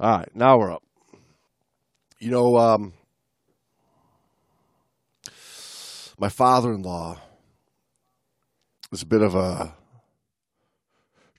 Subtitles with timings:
[0.00, 0.82] All right, now we're up.
[2.18, 2.92] You know, um,
[6.18, 7.20] my father-in-law
[8.90, 9.74] is a bit of a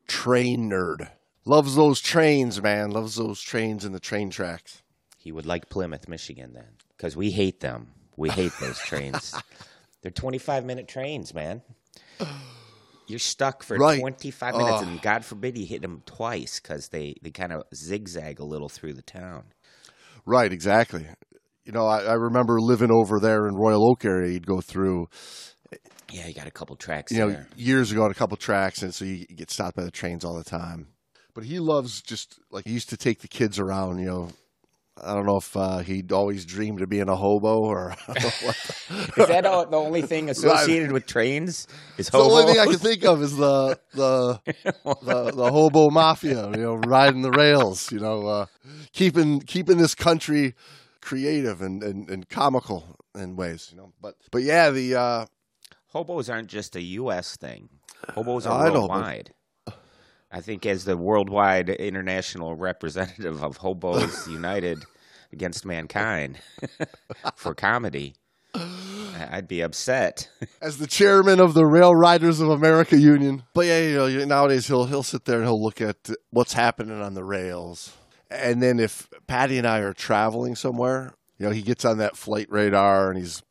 [0.07, 1.09] train nerd.
[1.45, 2.91] Loves those trains, man.
[2.91, 4.81] Loves those trains and the train tracks.
[5.17, 7.87] He would like Plymouth, Michigan, then, because we hate them.
[8.17, 9.33] We hate those trains.
[10.01, 11.61] They're 25 minute trains, man.
[13.07, 13.99] You're stuck for Right.
[13.99, 18.39] 25 minutes, and God forbid you hit them twice because they, they kind of zigzag
[18.39, 19.43] a little through the town.
[20.25, 21.07] Right, exactly.
[21.65, 24.31] You know, I, I remember living over there in Royal Oak area.
[24.31, 25.07] You'd go through,
[26.11, 27.47] Yeah, you got a couple tracks you know, there.
[27.55, 30.37] years ago on a couple tracks, and so you get stopped by the trains all
[30.37, 30.87] the time.
[31.33, 33.99] But he loves just like he used to take the kids around.
[33.99, 34.29] You know,
[35.01, 38.23] I don't know if uh, he'd always dreamed of being a hobo or I don't
[38.23, 39.17] know what.
[39.17, 41.67] Is that all, the only thing associated with trains?
[41.97, 46.49] Is the only thing I can think of is the the the, the hobo mafia.
[46.51, 47.91] You know, riding the rails.
[47.91, 48.45] You know, uh,
[48.91, 50.53] keeping keeping this country
[51.01, 53.69] creative and, and, and comical in ways.
[53.71, 55.25] You know, but but yeah, the uh,
[55.87, 57.35] Hobos aren't just a U.S.
[57.35, 57.69] thing.
[58.13, 59.33] Hobos I are but- worldwide.
[60.35, 64.83] I think as the worldwide international representative of Hobos United
[65.31, 66.39] against Mankind
[67.35, 68.15] for comedy,
[68.55, 70.27] I- I'd be upset.
[70.61, 73.43] as the chairman of the Rail Riders of America Union.
[73.53, 76.99] But yeah, you know, nowadays he'll he'll sit there and he'll look at what's happening
[76.99, 77.95] on the rails,
[78.31, 82.17] and then if Patty and I are traveling somewhere, you know, he gets on that
[82.17, 83.43] flight radar and he's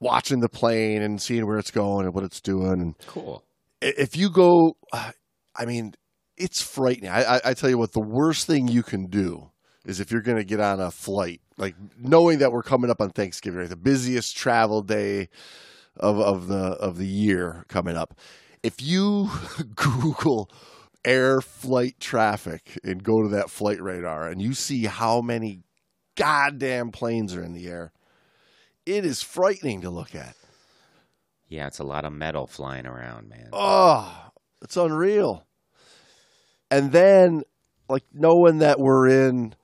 [0.00, 2.80] watching the plane and seeing where it's going and what it's doing.
[2.80, 3.42] And Cool.
[3.80, 5.10] if you go, uh,
[5.56, 5.94] I mean,
[6.38, 7.10] it's frightening.
[7.10, 9.50] I, I, I tell you what, the worst thing you can do
[9.84, 13.00] is if you're going to get on a flight, like knowing that we're coming up
[13.00, 15.28] on Thanksgiving, right, the busiest travel day
[15.96, 18.14] of, of the of the year coming up.
[18.62, 19.30] If you
[19.74, 20.50] Google
[21.04, 25.62] air flight traffic and go to that flight radar and you see how many
[26.16, 27.92] goddamn planes are in the air,
[28.84, 30.34] it is frightening to look at.
[31.48, 33.48] Yeah, it's a lot of metal flying around, man.
[33.52, 34.30] Oh,
[34.60, 35.46] it's unreal.
[36.70, 37.42] And then,
[37.88, 39.54] like knowing that we're in,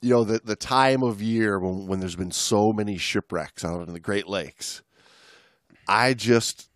[0.00, 3.86] you know, the the time of year when when there's been so many shipwrecks out
[3.86, 4.82] in the Great Lakes,
[5.88, 6.68] I just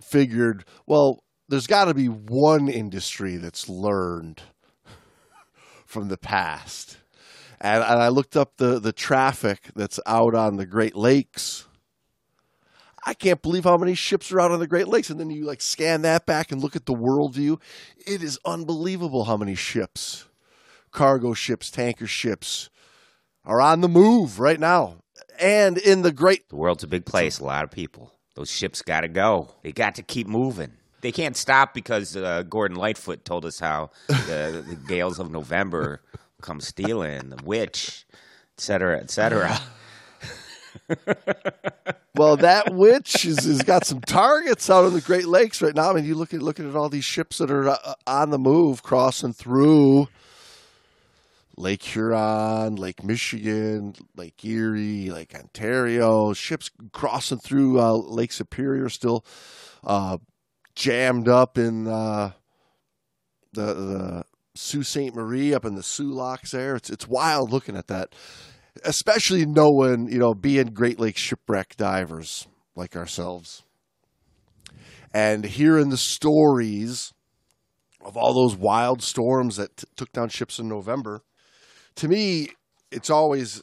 [0.00, 4.42] figured, well, there's got to be one industry that's learned
[5.86, 6.98] from the past.
[7.60, 11.66] And, and I looked up the, the traffic that's out on the Great Lakes.
[13.04, 15.10] I can't believe how many ships are out on the Great Lakes.
[15.10, 17.58] And then you like scan that back and look at the world view.
[18.06, 20.26] It is unbelievable how many ships,
[20.90, 22.68] cargo ships, tanker ships,
[23.44, 24.96] are on the move right now.
[25.38, 28.12] And in the Great The world's a big place, a lot of people.
[28.34, 29.54] Those ships got to go.
[29.62, 30.72] They got to keep moving.
[31.00, 36.02] They can't stop because uh, Gordon Lightfoot told us how the, the gales of November
[36.42, 39.58] come stealing, the witch, et cetera, et cetera.
[42.20, 45.90] Well, that witch is, has got some targets out in the Great Lakes right now.
[45.90, 48.38] I mean, you look at looking at all these ships that are uh, on the
[48.38, 50.08] move, crossing through
[51.56, 56.32] Lake Huron, Lake Michigan, Lake Erie, Lake Ontario.
[56.32, 59.24] Ships crossing through uh, Lake Superior, still
[59.84, 60.18] uh,
[60.74, 62.32] jammed up in uh,
[63.52, 64.24] the the
[64.56, 65.14] Sault Ste.
[65.14, 66.50] Marie up in the Soo Locks.
[66.50, 68.14] There, it's it's wild looking at that
[68.84, 73.62] especially knowing, you know, being Great Lakes shipwreck divers like ourselves,
[75.12, 77.12] and hearing the stories
[78.04, 81.22] of all those wild storms that t- took down ships in November,
[81.96, 82.48] to me,
[82.90, 83.62] it's always,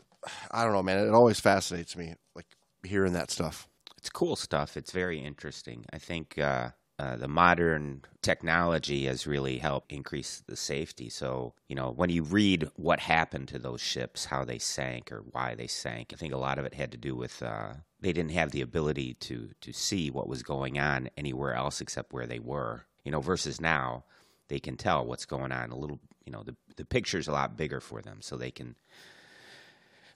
[0.52, 2.46] I don't know, man, it always fascinates me, like
[2.84, 3.68] hearing that stuff.
[3.98, 4.78] It's cool stuff.
[4.78, 5.86] It's very interesting.
[5.92, 11.10] I think uh, uh, the modern technology has really helped increase the safety.
[11.10, 15.24] So, you know, when you read what happened to those ships, how they sank or
[15.32, 18.14] why they sank, I think a lot of it had to do with uh, they
[18.14, 22.26] didn't have the ability to to see what was going on anywhere else except where
[22.26, 22.86] they were.
[23.04, 24.04] You know, versus now
[24.48, 26.00] they can tell what's going on a little.
[26.26, 28.76] You know, the the picture's a lot bigger for them, so they can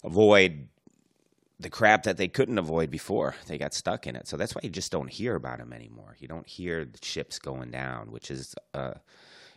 [0.03, 0.67] avoid
[1.61, 4.27] the crap that they couldn't avoid before they got stuck in it.
[4.27, 6.15] So that's why you just don't hear about them anymore.
[6.19, 8.95] You don't hear the ships going down, which is, uh,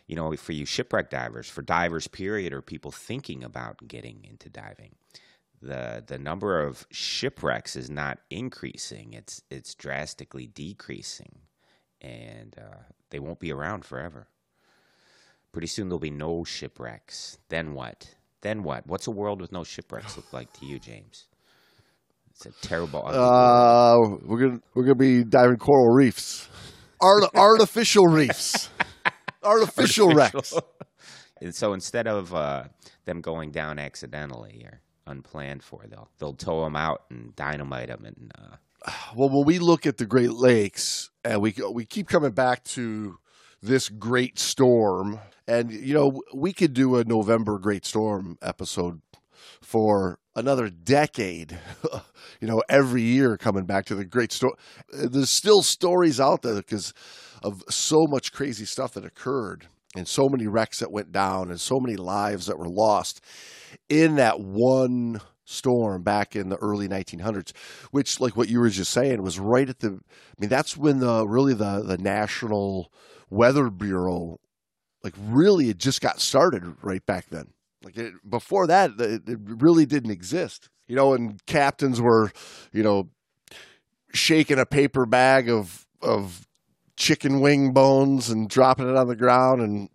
[0.07, 4.49] you know, for you shipwreck divers, for divers, period, or people thinking about getting into
[4.49, 4.95] diving.
[5.61, 11.39] The the number of shipwrecks is not increasing; it's it's drastically decreasing,
[12.01, 14.27] and uh, they won't be around forever.
[15.51, 17.39] Pretty soon there'll be no shipwrecks.
[17.49, 18.15] Then what?
[18.41, 18.85] Then what?
[18.85, 21.25] What's a world with no shipwrecks look like to you, James?
[22.35, 23.01] It's a terrible.
[23.05, 26.49] Uh, we're gonna we're gonna be diving coral reefs,
[27.01, 28.69] Art, artificial reefs,
[29.41, 30.53] artificial wrecks.
[31.41, 32.65] And so instead of uh,
[33.05, 38.05] them going down accidentally or unplanned for, they'll they'll tow them out and dynamite them
[38.05, 38.31] and.
[38.37, 38.55] Uh,
[39.15, 43.17] well, when we look at the Great Lakes, and we we keep coming back to
[43.61, 49.01] this great storm, and you know we could do a November Great Storm episode
[49.61, 51.57] for another decade.
[52.41, 54.53] you know, every year coming back to the Great Storm.
[54.91, 56.93] There's still stories out there because
[57.43, 61.59] of so much crazy stuff that occurred, and so many wrecks that went down, and
[61.59, 63.21] so many lives that were lost
[63.89, 67.51] in that one storm back in the early 1900s,
[67.91, 69.89] which, like what you were just saying, was right at the.
[69.89, 72.91] I mean, that's when the really the the National
[73.29, 74.39] Weather Bureau,
[75.03, 77.54] like, really it just got started right back then.
[77.85, 80.69] Like it, before that, it, it really didn't exist.
[80.87, 82.31] You know, and captains were,
[82.73, 83.09] you know,
[84.11, 86.47] shaking a paper bag of of
[86.97, 89.89] chicken wing bones and dropping it on the ground and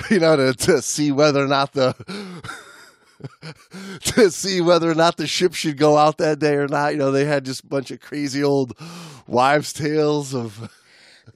[0.10, 1.94] you know to, to see whether or not the
[4.02, 6.92] to see whether or not the ship should go out that day or not.
[6.92, 8.78] You know, they had just a bunch of crazy old
[9.26, 10.72] wives' tales of.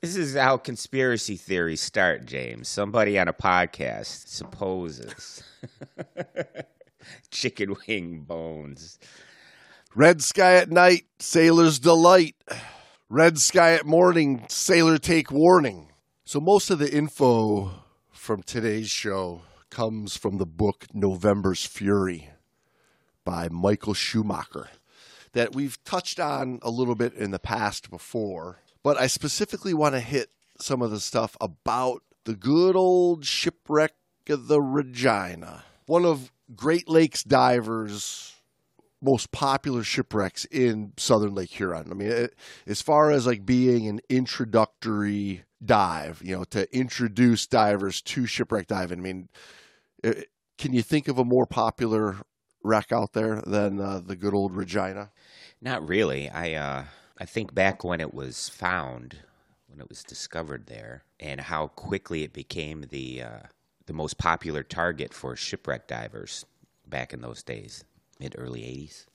[0.00, 2.66] This is how conspiracy theories start, James.
[2.66, 5.44] Somebody on a podcast supposes
[7.30, 8.98] chicken wing bones.
[9.94, 12.36] Red sky at night, sailor's delight.
[13.08, 15.88] Red sky at morning, sailor take warning.
[16.24, 17.70] So most of the info
[18.10, 22.30] from today's show comes from the book November's Fury
[23.24, 24.68] by Michael Schumacher
[25.32, 29.94] that we've touched on a little bit in the past before, but I specifically want
[29.94, 33.92] to hit some of the stuff about the good old shipwreck
[34.26, 35.64] the Regina.
[35.86, 38.34] One of Great Lakes divers'
[39.00, 41.88] most popular shipwrecks in southern Lake Huron.
[41.90, 42.34] I mean, it,
[42.66, 48.68] as far as like being an introductory dive, you know, to introduce divers to shipwreck
[48.68, 48.98] diving.
[48.98, 49.28] I mean,
[50.04, 50.12] uh,
[50.58, 52.16] can you think of a more popular
[52.62, 55.10] wreck out there than uh, the good old Regina?
[55.60, 56.28] Not really.
[56.28, 56.84] I uh,
[57.18, 59.18] I think back when it was found,
[59.68, 63.38] when it was discovered there, and how quickly it became the uh,
[63.92, 66.46] the most popular target for shipwreck divers
[66.86, 67.84] back in those days,
[68.18, 69.06] mid early '80s,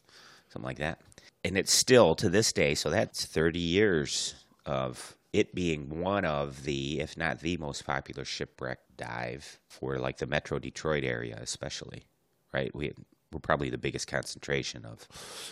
[0.50, 1.01] something like that.
[1.44, 2.75] And it's still to this day.
[2.75, 4.35] So that's 30 years
[4.65, 10.18] of it being one of the, if not the most popular shipwreck dive for like
[10.18, 12.06] the Metro Detroit area, especially,
[12.53, 12.74] right?
[12.75, 12.94] We
[13.31, 15.07] we're probably the biggest concentration of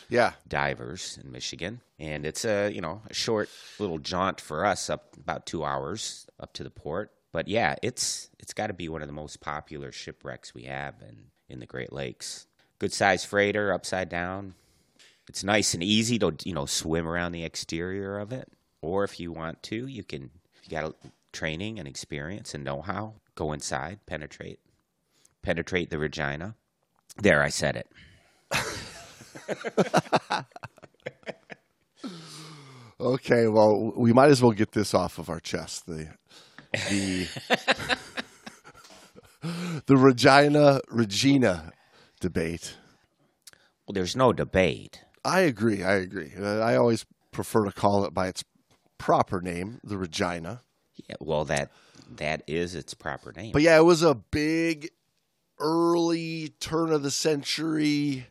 [0.08, 3.50] yeah divers in Michigan, and it's a you know a short
[3.80, 7.12] little jaunt for us up about two hours up to the port.
[7.36, 10.94] But yeah, it's it's got to be one of the most popular shipwrecks we have
[11.02, 12.48] in in the Great Lakes.
[12.80, 14.54] Good size freighter, upside down.
[15.28, 18.50] It's nice and easy to you know swim around the exterior of it,
[18.82, 20.32] or if you want to, you can.
[20.64, 20.96] You got
[21.34, 24.60] training and experience and know how, go inside, penetrate,
[25.42, 26.56] penetrate the Regina.
[27.18, 27.92] There, I said it.
[33.02, 35.86] okay, well, we might as well get this off of our chest.
[35.86, 36.12] The
[36.90, 37.28] the
[39.86, 41.72] the Regina Regina
[42.20, 42.76] debate.
[43.86, 45.02] Well, there's no debate.
[45.24, 45.84] I agree.
[45.84, 46.32] I agree.
[46.40, 48.44] Uh, I always prefer to call it by its
[48.98, 50.62] proper name, the Regina.
[51.10, 51.72] Yeah, well, that
[52.18, 53.52] that is its proper name.
[53.52, 54.90] But yeah, it was a big
[55.60, 58.28] early turn of the century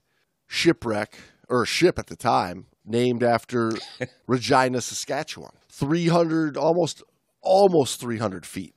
[0.46, 3.72] shipwreck or ship at the time named after
[4.26, 5.52] Regina, Saskatchewan.
[5.70, 7.02] 300 almost
[7.44, 8.74] almost 300 feet.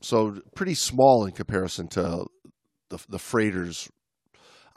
[0.00, 2.26] So pretty small in comparison to
[2.88, 3.88] the, the freighters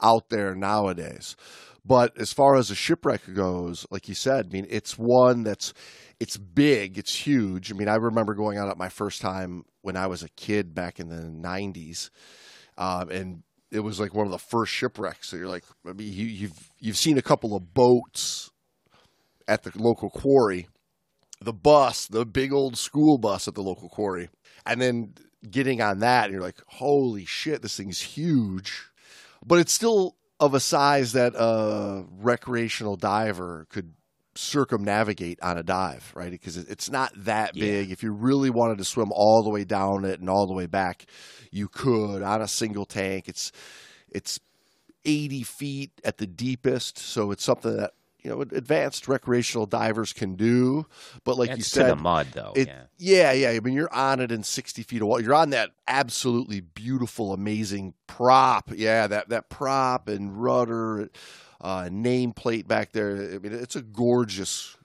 [0.02, 1.36] out there nowadays.
[1.84, 5.72] But as far as a shipwreck goes, like you said, I mean, it's one that's
[6.18, 7.72] it's big, it's huge.
[7.72, 10.74] I mean, I remember going out at my first time when I was a kid
[10.74, 12.10] back in the '90s,
[12.76, 13.42] um, and
[13.72, 15.28] it was like one of the first shipwrecks.
[15.28, 18.50] So you're like, I mean, you, you've you've seen a couple of boats
[19.48, 20.68] at the local quarry,
[21.42, 24.28] the bus, the big old school bus at the local quarry,
[24.66, 25.14] and then
[25.48, 28.90] getting on that, and you're like, holy shit, this thing's huge,
[29.44, 33.92] but it's still of a size that a recreational diver could
[34.34, 36.30] circumnavigate on a dive, right?
[36.30, 37.88] Because it's not that big.
[37.88, 37.92] Yeah.
[37.92, 40.66] If you really wanted to swim all the way down it and all the way
[40.66, 41.06] back,
[41.50, 43.28] you could on a single tank.
[43.28, 43.52] It's
[44.10, 44.40] it's
[45.04, 47.92] 80 feet at the deepest, so it's something that
[48.22, 50.86] you know advanced recreational divers can do.
[51.24, 52.52] But like you said, the mud though.
[52.54, 52.82] It, yeah.
[52.98, 53.50] yeah, yeah.
[53.50, 55.22] I mean, you're on it in 60 feet of water.
[55.22, 58.70] You're on that absolutely beautiful, amazing prop.
[58.74, 61.10] Yeah, that that prop and rudder,
[61.60, 63.16] uh, nameplate back there.
[63.34, 64.76] I mean, it's a gorgeous,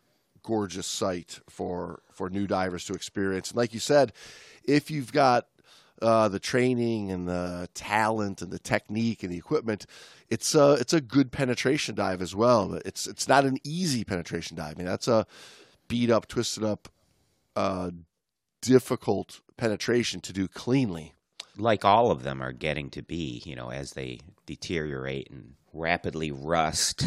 [0.43, 3.49] gorgeous sight for for new divers to experience.
[3.51, 4.13] And like you said,
[4.63, 5.47] if you've got
[6.01, 9.85] uh, the training and the talent and the technique and the equipment,
[10.29, 12.79] it's a it's a good penetration dive as well.
[12.85, 14.75] It's it's not an easy penetration dive.
[14.75, 15.25] I mean, that's a
[15.87, 16.89] beat up, twisted up,
[17.55, 17.91] uh,
[18.61, 21.13] difficult penetration to do cleanly.
[21.57, 26.31] Like all of them are getting to be, you know, as they deteriorate and rapidly
[26.31, 27.05] rust.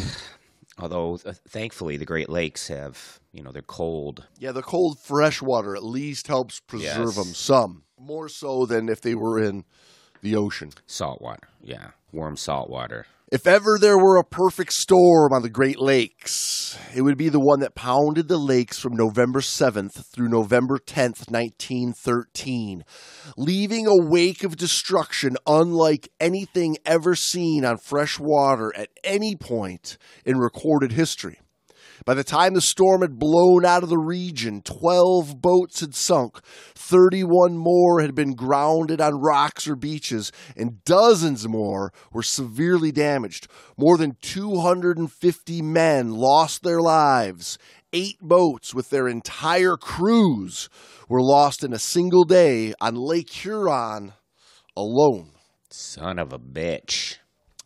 [0.79, 4.25] Although, th- thankfully, the Great Lakes have, you know, they're cold.
[4.39, 7.15] Yeah, the cold fresh water at least helps preserve Yes.
[7.15, 9.65] them some, more so than if they were in
[10.21, 10.71] the ocean.
[10.87, 11.49] Salt water.
[11.61, 11.91] Yeah.
[12.11, 13.05] Warm salt water.
[13.31, 17.39] If ever there were a perfect storm on the Great Lakes, it would be the
[17.39, 22.83] one that pounded the lakes from November 7th through November 10th, 1913,
[23.37, 29.99] leaving a wake of destruction unlike anything ever seen on fresh water at any point
[30.25, 31.39] in recorded history.
[32.05, 36.39] By the time the storm had blown out of the region, 12 boats had sunk,
[36.75, 43.47] 31 more had been grounded on rocks or beaches, and dozens more were severely damaged.
[43.77, 47.57] More than 250 men lost their lives.
[47.91, 50.69] Eight boats with their entire crews
[51.07, 54.13] were lost in a single day on Lake Huron
[54.77, 55.31] alone.
[55.71, 57.17] Son of a bitch.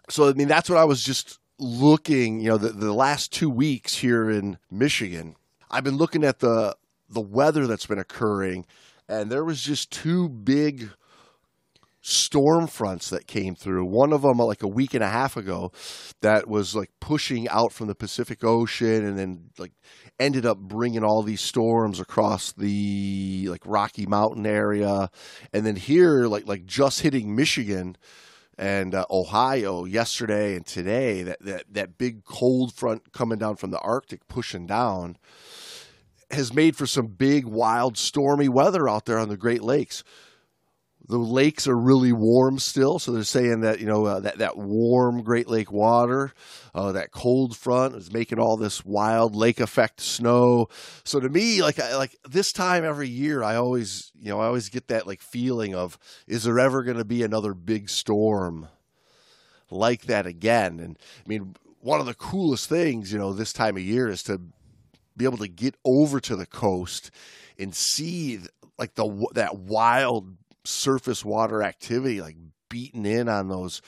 [0.09, 3.50] So I mean that's what I was just looking, you know, the, the last two
[3.50, 5.36] weeks here in Michigan.
[5.69, 6.75] I've been looking at the
[7.10, 8.65] the weather that's been occurring,
[9.07, 10.89] and there was just two big
[12.05, 13.86] storm fronts that came through.
[13.86, 15.72] One of them uh, like a week and a half ago
[16.22, 19.72] that was like pushing out from the Pacific Ocean and then like
[20.19, 25.10] ended up bringing all these storms across the like Rocky Mountain area
[25.53, 27.95] and then here like like just hitting Michigan
[28.57, 33.72] and uh, Ohio yesterday and today that, that that big cold front coming down from
[33.72, 35.17] the Arctic pushing down
[36.31, 40.03] has made for some big wild stormy weather out there on the Great Lakes
[41.07, 44.57] the lakes are really warm still, so they're saying that you know uh, that that
[44.57, 46.31] warm Great Lake water,
[46.74, 50.67] uh, that cold front is making all this wild lake effect snow.
[51.03, 54.45] So to me, like I, like this time every year, I always you know I
[54.45, 58.69] always get that like feeling of is there ever going to be another big storm
[59.69, 60.79] like that again?
[60.79, 64.24] And I mean, one of the coolest things you know this time of year is
[64.24, 64.39] to
[65.17, 67.12] be able to get over to the coast
[67.60, 68.39] and see
[68.77, 72.38] like the that wild surface water activity like
[72.70, 73.82] beating in on those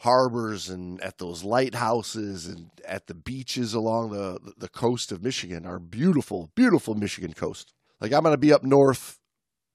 [0.00, 5.64] harbors and at those lighthouses and at the beaches along the the coast of Michigan
[5.64, 7.72] our beautiful beautiful Michigan coast.
[8.00, 9.18] Like I'm going to be up north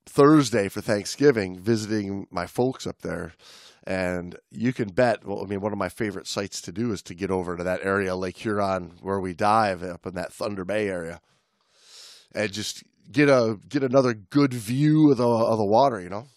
[0.06, 3.34] Thursday for Thanksgiving visiting my folks up there.
[3.86, 7.02] And you can bet well I mean one of my favorite sites to do is
[7.04, 10.66] to get over to that area Lake Huron where we dive up in that Thunder
[10.66, 11.22] Bay area
[12.34, 16.28] and just get a get another good view of the of the water you know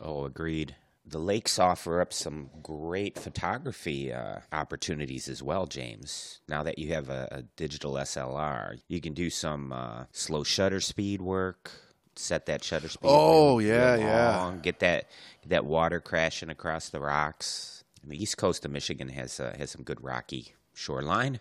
[0.00, 0.76] Oh, agreed.
[1.04, 6.40] The lakes offer up some great photography uh, opportunities as well, James.
[6.48, 10.80] Now that you have a, a digital SLR, you can do some uh, slow shutter
[10.80, 11.70] speed work.
[12.16, 13.08] Set that shutter speed.
[13.10, 14.54] Oh, yeah, real yeah.
[14.62, 15.08] Get that
[15.46, 17.82] that water crashing across the rocks.
[18.04, 21.40] The east coast of Michigan has uh, has some good rocky shoreline.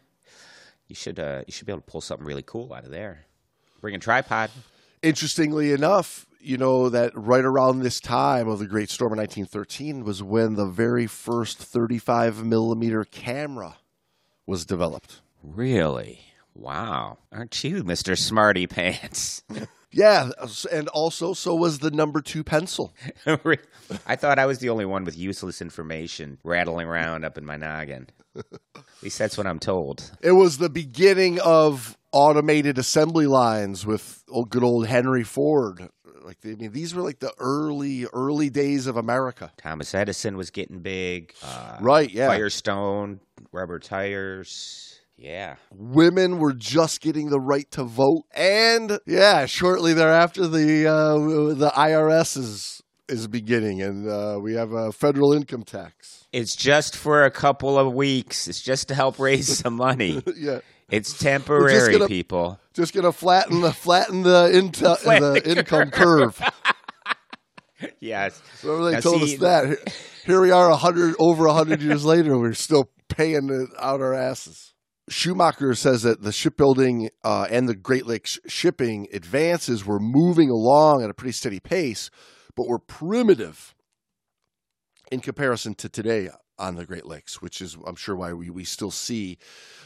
[0.87, 3.25] You should uh, you should be able to pull something really cool out of there.
[3.81, 4.51] Bring a tripod.
[5.01, 10.03] interestingly enough, you know that right around this time of the Great Storm of 1913
[10.03, 13.77] was when the very first 35 millimeter camera
[14.45, 15.21] was developed.
[15.43, 16.21] Really?
[16.53, 17.17] Wow.
[17.31, 18.17] Aren't you, Mr.
[18.17, 19.43] Smarty Pants?
[19.91, 20.29] Yeah,
[20.71, 22.93] and also so was the number two pencil.
[24.05, 27.57] I thought I was the only one with useless information rattling around up in my
[27.57, 28.07] noggin.
[28.35, 30.11] At least that's what I'm told.
[30.21, 35.89] It was the beginning of automated assembly lines with old, good old Henry Ford.
[36.29, 39.51] Like I mean, these were like the early early days of America.
[39.57, 41.33] Thomas Edison was getting big.
[41.41, 42.27] Uh, Right, yeah.
[42.27, 43.19] Firestone,
[43.51, 44.85] rubber tires.
[45.17, 45.55] Yeah.
[45.75, 51.71] women were just getting the right to vote, and yeah, shortly thereafter, the uh, the
[51.75, 56.27] IRS is is beginning, and uh, we have a federal income tax.
[56.31, 58.47] It's just for a couple of weeks.
[58.47, 60.21] It's just to help raise some money.
[60.37, 62.59] yeah, It's temporary, gonna- people.
[62.73, 66.41] just gonna flatten the flatten the, intel, Flatten the the income curve.
[68.01, 68.41] Yes.
[68.61, 69.65] Remember they Now, told see, us that.
[70.25, 74.01] Here- we are, a hundred over a hundred years later, we're still paying it out
[74.01, 74.73] our asses.
[75.09, 81.03] Schumacher says that the shipbuilding uh, and the Great Lakes shipping advances were moving along
[81.03, 82.11] at a pretty steady pace,
[82.55, 83.73] but were primitive
[85.11, 86.29] in comparison to today
[86.59, 89.37] on the Great Lakes, which is, I'm sure, why we, we still see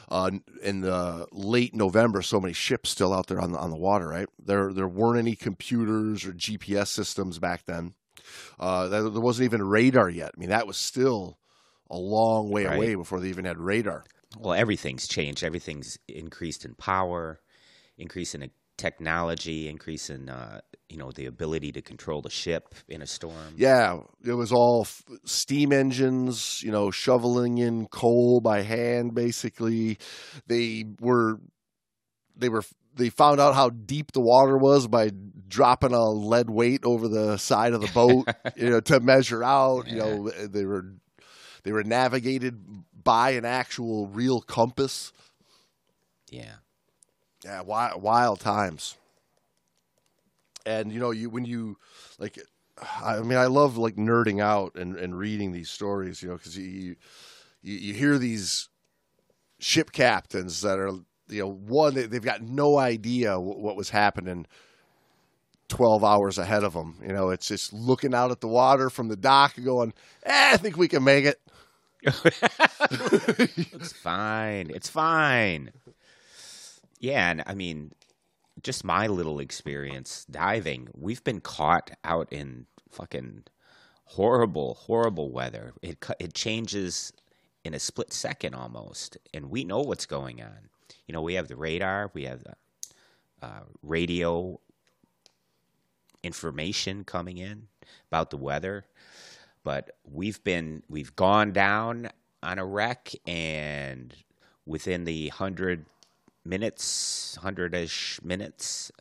[0.10, 3.77] uh, in the late November so many ships still out there on the on the
[3.77, 4.08] water.
[4.10, 7.94] Right there, there weren't any computers or GPS systems back then.
[8.60, 10.32] Uh, there there wasn't even radar yet.
[10.36, 11.38] I mean, that was still
[11.89, 12.75] a long way Right.
[12.75, 14.03] away before they even had radar.
[14.39, 15.44] Well, everything's changed.
[15.44, 17.39] Everything's increased in power,
[17.98, 18.50] increase in
[18.84, 20.60] technology, increase in uh,
[20.90, 23.54] you know the ability to control the ship in a storm.
[23.56, 29.16] Yeah, it was all f- steam engines, you know, shoveling in coal by hand.
[29.16, 29.98] Basically,
[30.48, 31.40] they were
[32.36, 32.63] they were
[32.96, 35.12] they found out how deep the water was by
[35.48, 39.88] dropping a lead weight over the side of the boat, you know, to measure out.
[39.88, 40.86] You know, they were
[41.63, 42.62] they were navigated
[43.02, 45.13] by an actual real compass.
[46.30, 46.56] Yeah.
[47.44, 48.98] Yeah, wild, wild times.
[50.66, 51.78] And you know, you when you
[52.20, 52.40] like,
[53.04, 56.58] I mean, I love like nerding out and, and reading these stories, you know, because
[56.58, 56.96] you,
[57.62, 58.70] you you hear these
[59.60, 60.92] ship captains that are
[61.28, 64.46] you know one they, they've got no idea what, was happening.
[65.70, 66.98] 12 hours ahead of them.
[67.02, 70.58] You know, it's just looking out at the water from the dock going, eh, I
[70.58, 71.40] think we can make it.
[73.82, 74.70] It's fine.
[74.70, 75.72] It's fine.
[77.03, 77.91] Yeah, and I mean,
[78.63, 83.43] just my little experience diving, we've been caught out in fucking
[84.05, 85.74] horrible, horrible weather.
[85.81, 87.12] It it changes
[87.65, 90.69] in a split second almost, and we know what's going on.
[91.05, 92.55] You know, we have the radar, we have the
[93.41, 94.62] uh, radio
[96.24, 97.67] information coming in
[98.10, 98.86] about the weather
[99.63, 102.10] but we've been we've gone down
[102.41, 104.15] on a wreck and
[104.65, 105.86] within the 100
[106.46, 108.92] minutes 100ish minutes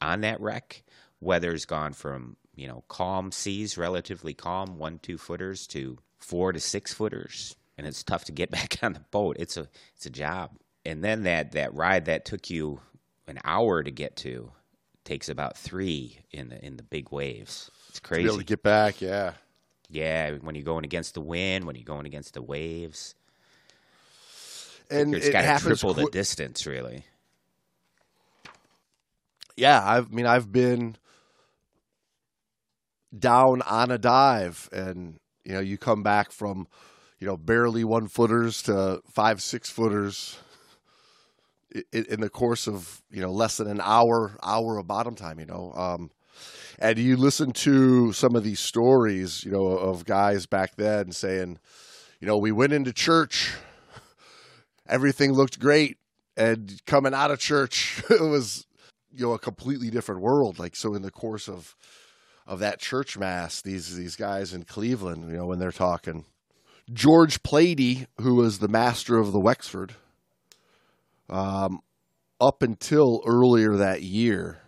[0.00, 0.82] on that wreck
[1.20, 6.60] weather's gone from you know calm seas relatively calm one two footers to four to
[6.60, 9.36] six footers and it's tough to get back on the boat.
[9.38, 9.66] It's a
[9.96, 10.50] it's a job.
[10.84, 12.80] And then that that ride that took you
[13.26, 14.52] an hour to get to
[15.04, 17.70] takes about three in the in the big waves.
[17.88, 19.32] It's To crazy be able to get back, yeah.
[19.88, 23.14] yeah, when you're going against the wind, when you're going against the waves,
[24.90, 27.04] And it's it got to triple the qui- distance, really.
[29.56, 30.96] yeah, I've, I mean, I've been
[33.16, 36.66] down on a dive, and you know, you come back from,
[37.18, 40.38] you know, barely one footers to five, six footers
[41.92, 45.38] in the course of you know less than an hour, hour of bottom time.
[45.38, 46.10] You know, um,
[46.78, 51.58] and you listen to some of these stories, you know, of guys back then saying,
[52.20, 53.52] you know, we went into church,
[54.90, 55.98] everything looked great,
[56.36, 58.66] and coming out of church, it was
[59.12, 60.58] you know a completely different world.
[60.58, 61.74] Like so in the course of
[62.46, 66.24] of that church mass these these guys in Cleveland you know when they're talking
[66.92, 69.94] George Plady who was the master of the Wexford
[71.28, 71.80] um
[72.40, 74.62] up until earlier that year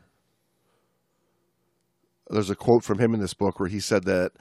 [2.31, 4.33] there's a quote from him in this book where he said that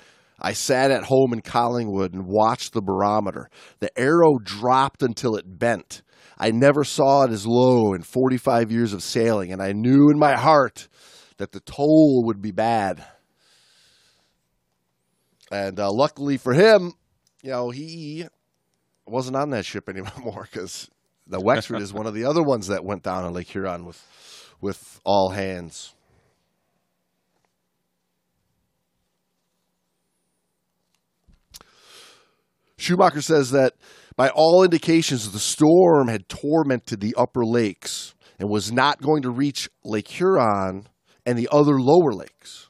[0.41, 3.49] I sat at home in Collingwood and watched the barometer.
[3.79, 6.01] The arrow dropped until it bent.
[6.37, 10.17] I never saw it as low in 45 years of sailing, and I knew in
[10.17, 10.87] my heart
[11.37, 13.05] that the toll would be bad.
[15.51, 16.93] And uh, luckily for him,
[17.43, 18.25] you know, he
[19.05, 20.89] wasn't on that ship anymore because
[21.27, 24.03] the Wexford is one of the other ones that went down on Lake Huron with
[24.59, 25.93] with all hands.
[32.81, 33.73] Schumacher says that
[34.15, 39.29] by all indications, the storm had tormented the upper lakes and was not going to
[39.29, 40.87] reach Lake Huron
[41.25, 42.69] and the other lower lakes.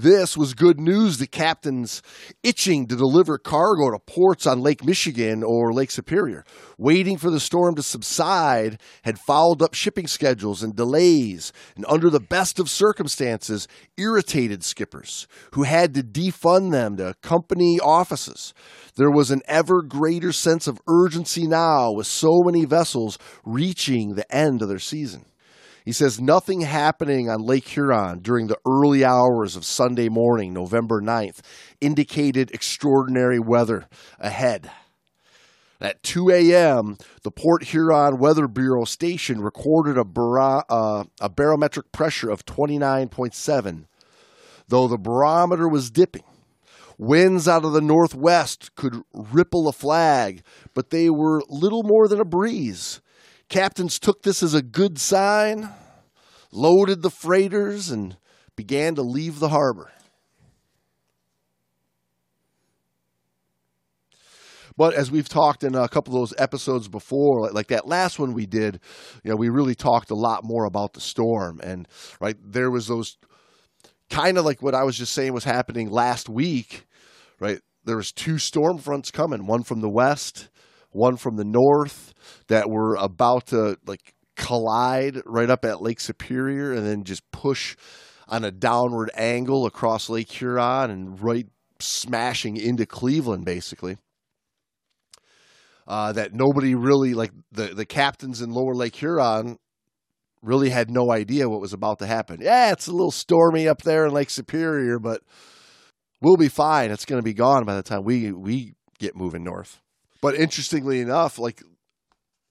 [0.00, 2.02] This was good news to captains
[2.44, 6.44] itching to deliver cargo to ports on Lake Michigan or Lake Superior.
[6.78, 12.10] Waiting for the storm to subside had fouled up shipping schedules and delays, and under
[12.10, 18.54] the best of circumstances, irritated skippers who had to defund them to company offices.
[18.94, 24.32] There was an ever greater sense of urgency now with so many vessels reaching the
[24.32, 25.24] end of their season.
[25.88, 31.00] He says nothing happening on Lake Huron during the early hours of Sunday morning, November
[31.00, 31.38] 9th,
[31.80, 34.70] indicated extraordinary weather ahead.
[35.80, 41.90] At 2 a.m., the Port Huron Weather Bureau station recorded a, bara- uh, a barometric
[41.90, 43.84] pressure of 29.7,
[44.68, 46.24] though the barometer was dipping.
[46.98, 50.42] Winds out of the northwest could ripple a flag,
[50.74, 53.00] but they were little more than a breeze.
[53.48, 55.70] Captains took this as a good sign,
[56.52, 58.16] loaded the freighters, and
[58.56, 59.90] began to leave the harbor.
[64.76, 68.18] But as we've talked in a couple of those episodes before, like, like that last
[68.18, 68.78] one we did,
[69.24, 71.88] you know, we really talked a lot more about the storm, and
[72.20, 73.16] right there was those
[74.08, 76.86] kind of like what I was just saying was happening last week,
[77.40, 77.60] right?
[77.84, 80.48] There was two storm fronts coming, one from the west,
[80.90, 82.07] one from the north
[82.48, 87.76] that were about to like collide right up at Lake Superior and then just push
[88.28, 91.46] on a downward angle across Lake Huron and right
[91.80, 93.96] smashing into Cleveland basically.
[95.86, 99.58] Uh, that nobody really like the the captains in Lower Lake Huron
[100.42, 102.40] really had no idea what was about to happen.
[102.42, 105.22] Yeah, it's a little stormy up there in Lake Superior, but
[106.20, 106.90] we'll be fine.
[106.90, 109.80] It's going to be gone by the time we we get moving north.
[110.20, 111.62] But interestingly enough, like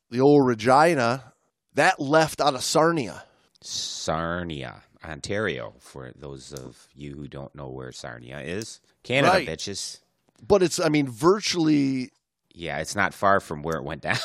[0.09, 1.33] the old Regina,
[1.75, 3.23] that left out of Sarnia.
[3.61, 8.79] Sarnia, Ontario, for those of you who don't know where Sarnia is.
[9.03, 9.47] Canada, Right.
[9.47, 9.99] bitches.
[10.45, 12.11] But it's I mean virtually
[12.53, 14.17] Yeah, it's not far from where it went down.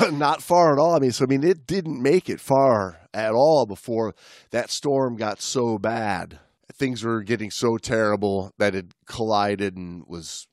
[0.18, 0.94] not far at all.
[0.96, 4.14] I mean, so I mean, it didn't make it far at all before
[4.50, 6.38] that storm got so bad.
[6.72, 10.48] Things were getting so terrible that it collided and was,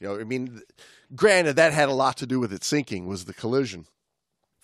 [0.00, 0.62] you know, I mean,
[1.14, 3.86] granted that had a lot to do with it sinking was the collision.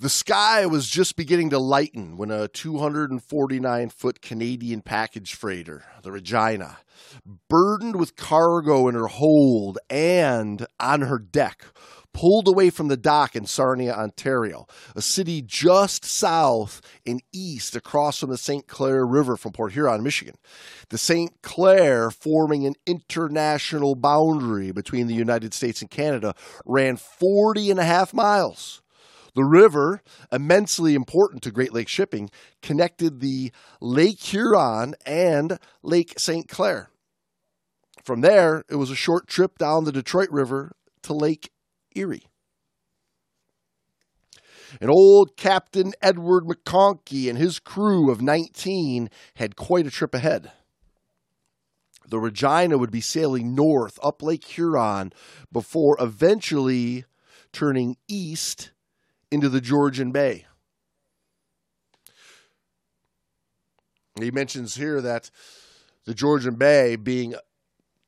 [0.01, 6.11] The sky was just beginning to lighten when a 249 foot Canadian package freighter, the
[6.11, 6.79] Regina,
[7.49, 11.67] burdened with cargo in her hold and on her deck,
[12.15, 18.19] pulled away from the dock in Sarnia, Ontario, a city just south and east across
[18.19, 18.67] from the St.
[18.67, 20.35] Clair River from Port Huron, Michigan.
[20.91, 21.41] The St.
[21.43, 27.85] Clair, forming an international boundary between the United States and Canada, ran 40 and a
[27.85, 28.83] half miles.
[29.35, 36.49] The river, immensely important to Great Lakes shipping, connected the Lake Huron and Lake St.
[36.49, 36.91] Clair.
[38.05, 40.73] From there, it was a short trip down the Detroit River
[41.05, 41.51] to Lake
[41.95, 42.27] Erie.
[44.81, 50.51] And old Captain Edward McConkey and his crew of 19 had quite a trip ahead.
[52.09, 55.13] The Regina would be sailing north up Lake Huron
[55.51, 57.05] before eventually
[57.53, 58.71] turning east
[59.31, 60.47] into the Georgian Bay.
[64.21, 65.31] He mentions here that
[66.05, 67.35] the Georgian Bay being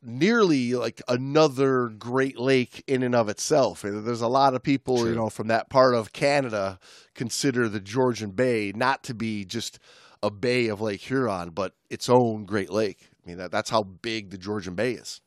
[0.05, 3.83] nearly like another Great Lake in and of itself.
[3.83, 5.11] There's a lot of people, True.
[5.11, 6.79] you know, from that part of Canada
[7.15, 9.79] consider the Georgian Bay not to be just
[10.23, 13.11] a bay of Lake Huron, but its own Great Lake.
[13.25, 15.21] I mean, that, that's how big the Georgian Bay is.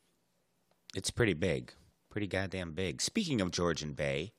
[0.94, 1.72] it's pretty big.
[2.10, 3.00] Pretty goddamn big.
[3.00, 4.32] Speaking of Georgian Bay,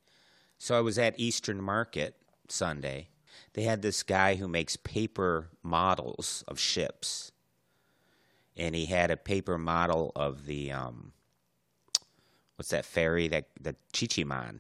[0.57, 2.15] so I was at Eastern Market
[2.49, 3.09] Sunday.
[3.53, 7.31] They had this guy who makes paper models of ships.
[8.59, 11.13] And he had a paper model of the um
[12.57, 14.59] what's that ferry that the Chi-Cheemaun.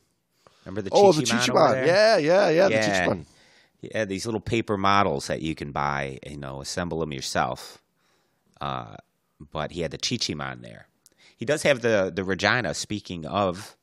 [0.65, 1.03] Remember the Chi-Cheemaun?
[1.03, 1.87] oh, the Chi-Cheemaun over Chi-Cheemaun.
[1.87, 2.69] Yeah, yeah, yeah, Yeah.
[2.69, 3.25] the Chi-Cheemaun.
[3.81, 7.81] Yeah, these little paper models that you can buy, you know, assemble them yourself.
[8.59, 8.95] Uh,
[9.51, 10.87] but he had the Chi-Cheemaun there.
[11.37, 13.77] He does have the, the Regina, speaking of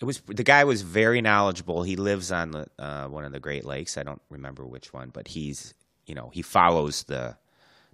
[0.00, 1.82] It was the guy was very knowledgeable.
[1.82, 3.96] He lives on the uh, one of the Great Lakes.
[3.96, 5.74] I don't remember which one, but he's
[6.06, 7.36] you know he follows the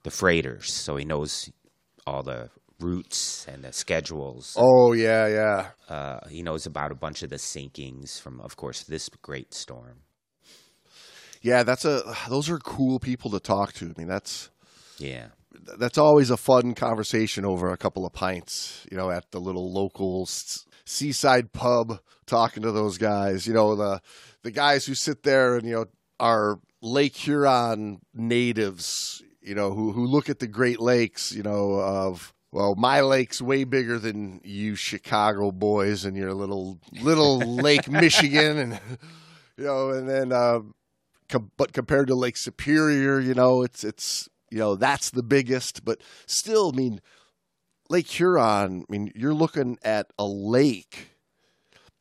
[0.02, 1.50] the freighters, so he knows
[2.06, 4.56] all the routes and the schedules.
[4.58, 5.68] Oh, yeah, yeah.
[5.88, 10.00] Uh, he knows about a bunch of the sinkings from, of course, this great storm.
[11.40, 13.86] Yeah, that's a those are cool people to talk to.
[13.86, 14.50] I mean, that's
[14.98, 15.28] Yeah,
[15.76, 19.72] that's always a fun conversation over a couple of pints, you know, at the little
[19.72, 20.28] local
[20.84, 24.00] seaside pub talking to those guys, you know, the
[24.42, 25.86] the guys who sit there and, you know,
[26.18, 31.74] are Lake Huron natives, you know, who who look at the Great Lakes, you know,
[31.74, 37.88] of well, my lake's way bigger than you Chicago boys and your little little Lake
[37.88, 38.80] Michigan and
[39.56, 40.60] you know, and then uh
[41.28, 45.84] com- but compared to Lake Superior, you know, it's it's you know that's the biggest.
[45.84, 47.00] But still, I mean,
[47.92, 48.86] Lake Huron.
[48.88, 51.10] I mean, you're looking at a lake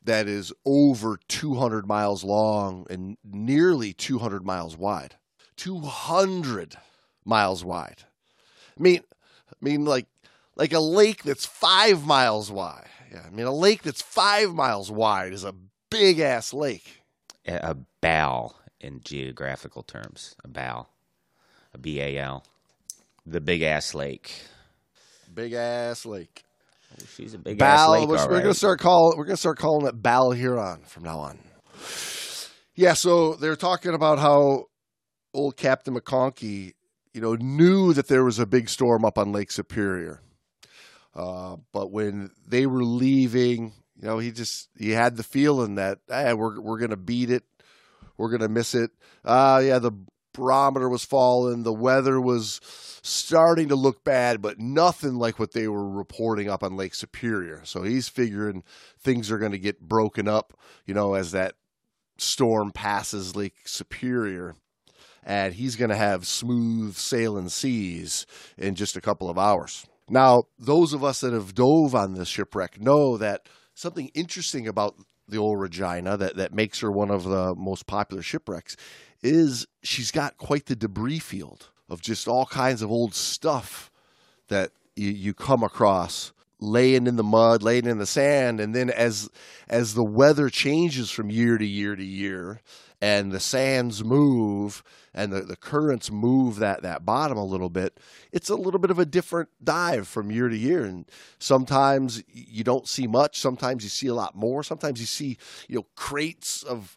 [0.02, 5.16] that is over 200 miles long and nearly 200 miles wide.
[5.56, 6.76] 200
[7.26, 8.04] miles wide.
[8.78, 9.02] I mean,
[9.50, 10.06] I mean like
[10.56, 12.88] like a lake that's five miles wide.
[13.12, 15.54] Yeah, I mean a lake that's five miles wide is a
[15.90, 17.02] big ass lake.
[17.46, 20.36] A, a bal in geographical terms.
[20.42, 20.88] A bal.
[21.74, 22.46] A B A L.
[23.26, 24.46] The big ass lake.
[25.34, 26.44] Big ass lake.
[27.16, 28.08] She's a big ass lake.
[28.08, 29.16] we're we're gonna start calling.
[29.16, 31.38] We're gonna start calling it Bal Huron from now on.
[32.74, 32.94] Yeah.
[32.94, 34.66] So they're talking about how
[35.32, 36.74] old Captain McConkey,
[37.14, 40.20] you know, knew that there was a big storm up on Lake Superior,
[41.14, 45.98] uh, but when they were leaving, you know, he just he had the feeling that
[46.08, 47.44] hey, we're we're gonna beat it,
[48.18, 48.90] we're gonna miss it.
[49.24, 49.92] Uh yeah, the
[50.32, 52.60] barometer was falling, the weather was
[53.02, 57.60] starting to look bad, but nothing like what they were reporting up on Lake Superior.
[57.64, 58.62] So he's figuring
[58.98, 61.54] things are going to get broken up, you know, as that
[62.16, 64.54] storm passes Lake Superior.
[65.24, 69.86] And he's going to have smooth sailing seas in just a couple of hours.
[70.08, 74.96] Now, those of us that have dove on this shipwreck know that something interesting about
[75.32, 78.76] the old Regina that, that makes her one of the most popular shipwrecks
[79.22, 83.90] is she's got quite the debris field of just all kinds of old stuff
[84.48, 88.88] that you, you come across laying in the mud, laying in the sand, and then
[88.88, 89.28] as
[89.68, 92.60] as the weather changes from year to year to year,
[93.02, 97.98] and the sands move and the, the currents move that, that bottom a little bit,
[98.30, 100.84] it's a little bit of a different dive from year to year.
[100.84, 101.04] And
[101.40, 105.36] sometimes you don't see much, sometimes you see a lot more, sometimes you see,
[105.68, 106.96] you know, crates of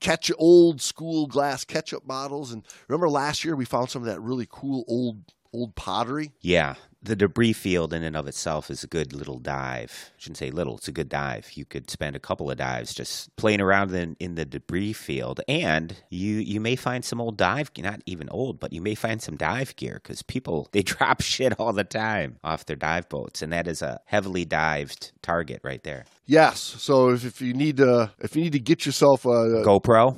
[0.00, 2.50] ketchup, old school glass ketchup bottles.
[2.50, 5.20] And remember last year we found some of that really cool old
[5.52, 6.32] old pottery.
[6.40, 10.10] Yeah, the debris field in and of itself is a good little dive.
[10.10, 11.52] I shouldn't say little; it's a good dive.
[11.54, 15.40] You could spend a couple of dives just playing around in, in the debris field,
[15.48, 19.22] and you you may find some old dive, not even old, but you may find
[19.22, 23.42] some dive gear because people they drop shit all the time off their dive boats,
[23.42, 26.04] and that is a heavily dived target right there.
[26.26, 26.60] Yes.
[26.60, 30.16] So if, if you need to if you need to get yourself a GoPro.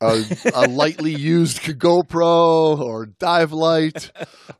[0.00, 4.10] A, a lightly used GoPro or dive light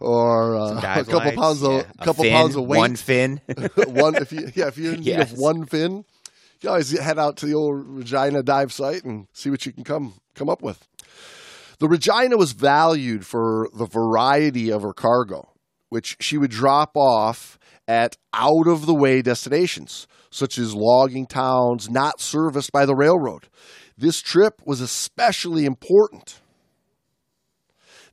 [0.01, 1.83] or uh, Dive a couple lights, pounds of yeah.
[1.99, 2.79] a couple fin, pounds of weight.
[2.79, 3.41] one fin.
[3.87, 6.05] one if you yeah if you're in need of one fin,
[6.61, 9.85] you always head out to the old Regina dive site and see what you can
[9.85, 10.87] come come up with.
[11.79, 15.53] The Regina was valued for the variety of her cargo,
[15.89, 17.58] which she would drop off
[17.89, 23.49] at out of the way destinations, such as logging towns not serviced by the railroad.
[23.97, 26.41] This trip was especially important.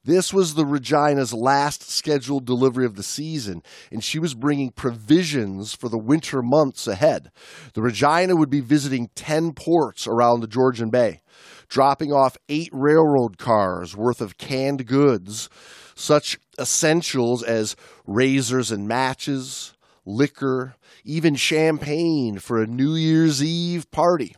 [0.06, 5.74] This was the Regina's last scheduled delivery of the season, and she was bringing provisions
[5.74, 7.32] for the winter months ahead.
[7.74, 11.22] The Regina would be visiting 10 ports around the Georgian Bay,
[11.68, 15.50] dropping off eight railroad cars worth of canned goods,
[15.96, 19.74] such essentials as razors and matches,
[20.06, 24.36] liquor, even champagne for a New Year's Eve party.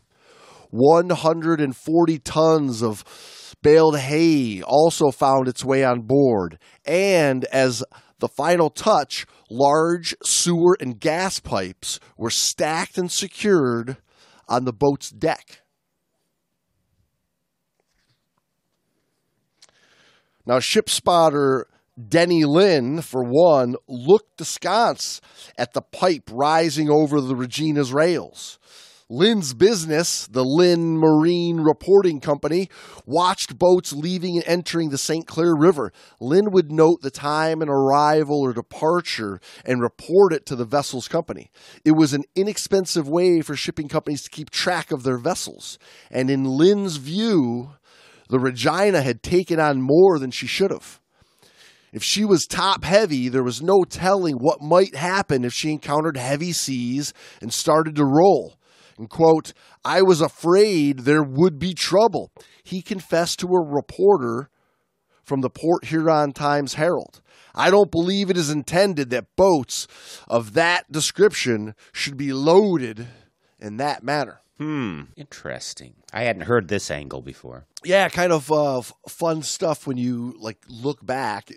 [0.70, 6.60] 140 tons of baled hay also found its way on board.
[6.86, 7.84] And as
[8.20, 13.98] the final touch, large sewer and gas pipes were stacked and secured
[14.48, 15.62] on the boat's deck.
[20.48, 21.68] Now, ship spotter
[22.08, 25.20] Denny Lynn, for one, looked askance
[25.58, 28.58] at the pipe rising over the Regina's rails.
[29.10, 32.70] Lynn's business, the Lynn Marine Reporting Company,
[33.06, 35.28] watched boats leaving and entering the St.
[35.28, 35.92] Clair River.
[36.22, 41.10] Lynn would note the time and arrival or departure and report it to the vessel's
[41.10, 41.52] company.
[41.84, 45.78] It was an inexpensive way for shipping companies to keep track of their vessels.
[46.10, 47.72] And in Lynn's view,
[48.30, 51.00] the Regina had taken on more than she should have.
[51.94, 56.18] If she was top heavy, there was no telling what might happen if she encountered
[56.18, 58.56] heavy seas and started to roll.
[58.98, 59.54] And quote,
[59.86, 62.32] I was afraid there would be trouble.
[62.64, 64.50] He confessed to a reporter
[65.24, 67.22] from the Port Huron Times Herald.
[67.54, 69.88] I don't believe it is intended that boats
[70.28, 73.08] of that description should be loaded
[73.60, 74.42] in that manner.
[74.58, 75.94] Hmm, interesting.
[76.12, 77.66] I hadn't heard this angle before.
[77.84, 81.52] yeah, kind of uh, fun stuff when you like look back.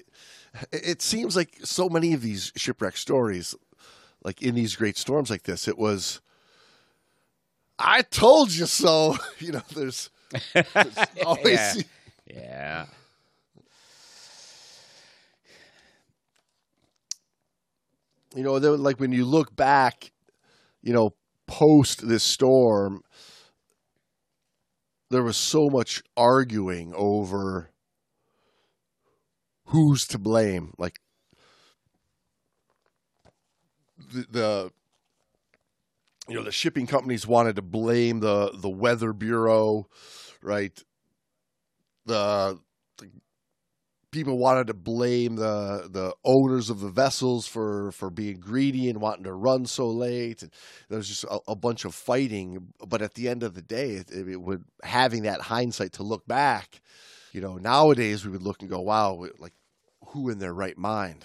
[0.73, 3.55] It, seems like so many of these shipwreck stories,
[4.25, 6.21] like in these great storms like this, it was,
[7.79, 9.17] I told you so.
[9.39, 10.11] You know, there's,
[10.53, 11.83] there's always Yeah.
[12.27, 12.87] Yeah.
[18.35, 20.13] you know, then, like when you look back,
[20.83, 21.15] you know,
[21.51, 23.03] post this storm,
[25.11, 27.71] there was so much arguing over
[29.67, 30.73] who's to blame.
[30.79, 31.01] Like
[34.13, 34.73] the the,
[36.29, 39.89] you know the shipping companies wanted to blame the the weather bureau,
[40.43, 40.81] right?
[42.07, 42.59] The,
[44.11, 49.01] people wanted to blame the the owners of the vessels for for being greedy and
[49.01, 50.43] wanting to run so late.
[50.43, 50.51] And
[50.89, 52.73] there was just a, a bunch of fighting.
[52.87, 56.27] But at the end of the day, it, it would having that hindsight to look
[56.27, 56.81] back.
[57.33, 59.55] You know, nowadays we would look and go, "Wow, like
[60.09, 61.25] who in their right mind?"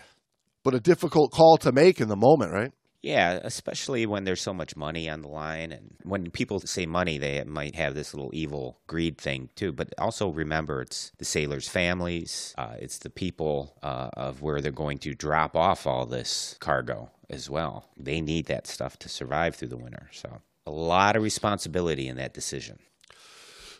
[0.63, 2.71] But a difficult call to make in the moment, right?
[3.06, 5.72] Yeah, especially when there's so much money on the line.
[5.72, 9.72] And when people say money, they might have this little evil greed thing too.
[9.72, 14.72] But also remember, it's the sailors' families, uh, it's the people uh, of where they're
[14.72, 17.88] going to drop off all this cargo as well.
[17.96, 20.10] They need that stuff to survive through the winter.
[20.12, 22.80] So a lot of responsibility in that decision.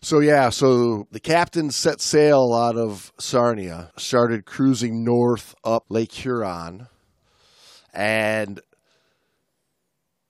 [0.04, 6.12] So yeah, so the captain set sail out of Sarnia, started cruising north up Lake
[6.12, 6.90] Huron,
[7.92, 8.62] and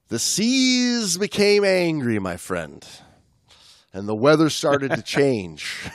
[0.08, 2.86] the seas became angry, my friend,
[3.94, 5.90] and the weather started to change.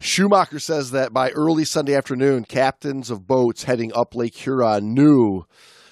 [0.00, 5.46] Schumacher says that by early Sunday afternoon, captains of boats heading up Lake Huron knew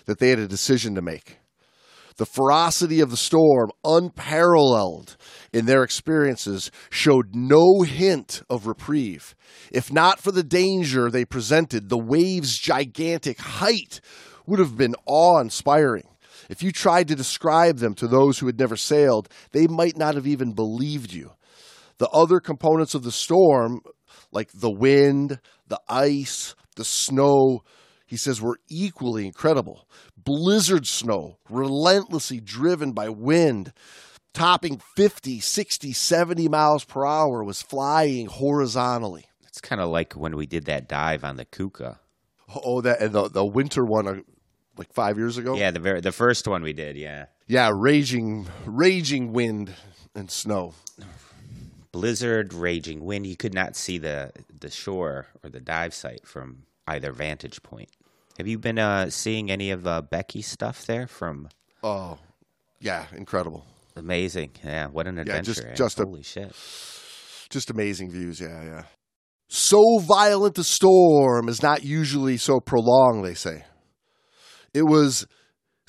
[0.05, 1.39] that they had a decision to make.
[2.17, 5.17] The ferocity of the storm, unparalleled
[5.53, 9.35] in their experiences, showed no hint of reprieve.
[9.71, 14.01] If not for the danger they presented, the wave's gigantic height
[14.47, 16.09] would have been awe inspiring.
[16.49, 20.15] If you tried to describe them to those who had never sailed, they might not
[20.15, 21.33] have even believed you.
[21.99, 23.81] The other components of the storm,
[24.33, 27.63] like the wind, the ice, the snow,
[28.13, 29.89] he says were equally incredible.
[30.19, 33.73] Blizzard snow, relentlessly driven by wind,
[34.35, 39.25] topping 50, 60, 70 miles per hour, was flying horizontally.
[39.45, 42.01] It's kind of like when we did that dive on the Kuka.
[42.63, 44.17] Oh, that and the, the winter one, uh,
[44.77, 45.57] like five years ago.
[45.57, 46.99] Yeah, the very the first one we did.
[46.99, 49.73] Yeah, yeah, raging, raging wind
[50.15, 50.75] and snow.
[51.93, 53.27] Blizzard, raging wind.
[53.27, 57.89] You could not see the the shore or the dive site from either vantage point.
[58.39, 61.49] Have you been uh, seeing any of uh, Becky's stuff there from?
[61.83, 62.19] Oh,
[62.81, 63.65] yeah, incredible.
[63.95, 64.53] Amazing.
[64.65, 65.51] Yeah, what an adventure.
[65.51, 65.75] Yeah, just, eh?
[65.75, 66.53] just Holy a, shit.
[67.51, 68.41] Just amazing views.
[68.41, 68.83] Yeah, yeah.
[69.49, 73.65] So violent a storm is not usually so prolonged, they say.
[74.73, 75.27] It was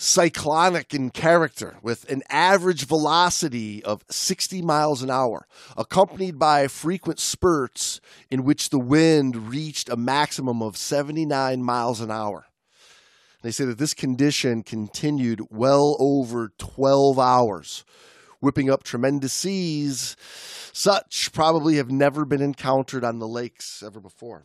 [0.04, 7.20] cyclonic in character with an average velocity of 60 miles an hour, accompanied by frequent
[7.20, 12.46] spurts in which the wind reached a maximum of 79 miles an hour.
[13.44, 17.86] They say that this condition continued well over 12 hours,
[18.42, 20.18] whipping up tremendous seas,
[20.74, 24.44] such probably have never been encountered on the lakes ever before.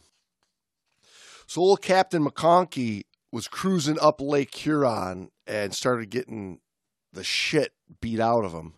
[1.47, 6.61] So old Captain McConkey was cruising up Lake Huron and started getting
[7.13, 8.75] the shit beat out of him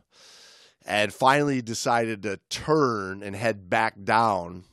[0.87, 4.64] and finally decided to turn and head back down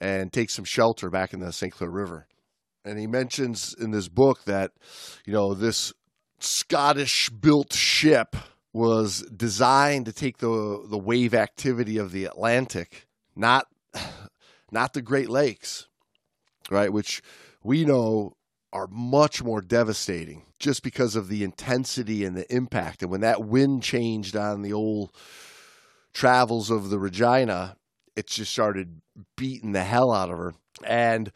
[0.00, 1.72] and take some shelter back in the St.
[1.72, 2.26] Clair River.
[2.84, 4.72] And he mentions in this book that,
[5.26, 5.92] you know, this
[6.38, 8.34] Scottish built ship
[8.72, 13.06] was designed to take the the wave activity of the Atlantic,
[13.36, 13.66] not
[14.70, 15.88] not the Great Lakes,
[16.70, 16.90] right?
[16.90, 17.20] Which
[17.62, 18.36] we know
[18.72, 23.02] are much more devastating just because of the intensity and the impact.
[23.02, 25.10] And when that wind changed on the old
[26.12, 27.76] travels of the Regina,
[28.16, 29.00] it just started
[29.36, 30.54] beating the hell out of her.
[30.84, 31.32] And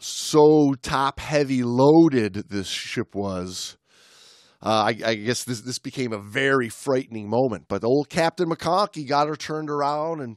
[0.00, 3.76] so top heavy loaded this ship was.
[4.60, 7.66] Uh, I, I, guess this this became a very frightening moment.
[7.68, 10.36] But old Captain McConkey got her turned around and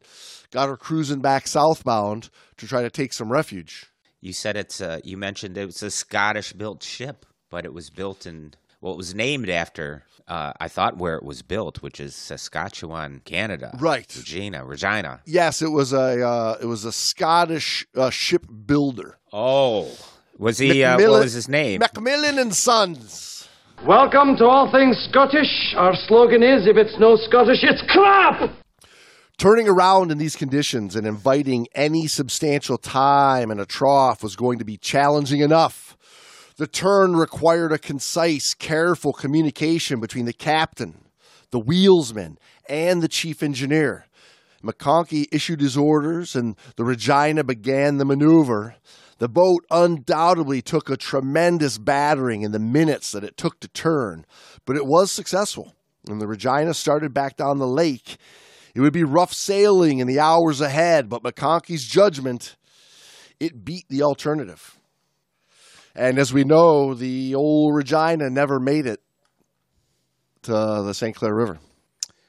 [0.51, 3.90] got her cruising back southbound to try to take some refuge.
[4.21, 7.89] You said it's a, you mentioned it was a Scottish built ship, but it was
[7.89, 11.99] built in well, it was named after uh, I thought where it was built, which
[11.99, 13.75] is Saskatchewan, Canada.
[13.79, 15.21] Right, Regina, Regina.
[15.25, 19.17] Yes, it was a uh, it was a Scottish uh, ship builder.
[19.33, 19.91] Oh,
[20.37, 20.83] was he?
[20.83, 21.79] Uh, what was his name?
[21.79, 23.49] Macmillan and Sons.
[23.87, 25.73] Welcome to all things Scottish.
[25.75, 28.51] Our slogan is: If it's no Scottish, it's crap.
[29.41, 34.59] Turning around in these conditions and inviting any substantial time in a trough was going
[34.59, 35.97] to be challenging enough.
[36.57, 41.05] The turn required a concise, careful communication between the captain,
[41.49, 42.37] the wheelsman,
[42.69, 44.05] and the chief engineer.
[44.63, 48.75] McConkey issued his orders, and the Regina began the maneuver.
[49.17, 54.23] The boat undoubtedly took a tremendous battering in the minutes that it took to turn,
[54.65, 55.73] but it was successful.
[56.07, 58.17] and the Regina started back down the lake,
[58.73, 62.55] it would be rough sailing in the hours ahead, but McConkey's judgment,
[63.39, 64.77] it beat the alternative.
[65.95, 69.01] And as we know, the old Regina never made it
[70.43, 71.15] to the St.
[71.15, 71.59] Clair River.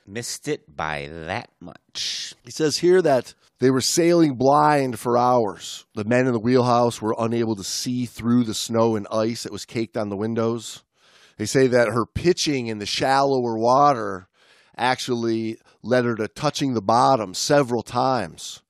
[0.07, 2.35] Missed it by that much.
[2.43, 5.87] He says here that they were sailing blind for hours.
[5.95, 9.53] The men in the wheelhouse were unable to see through the snow and ice that
[9.53, 10.83] was caked on the windows.
[11.37, 14.27] They say that her pitching in the shallower water
[14.77, 18.63] actually led her to touching the bottom several times,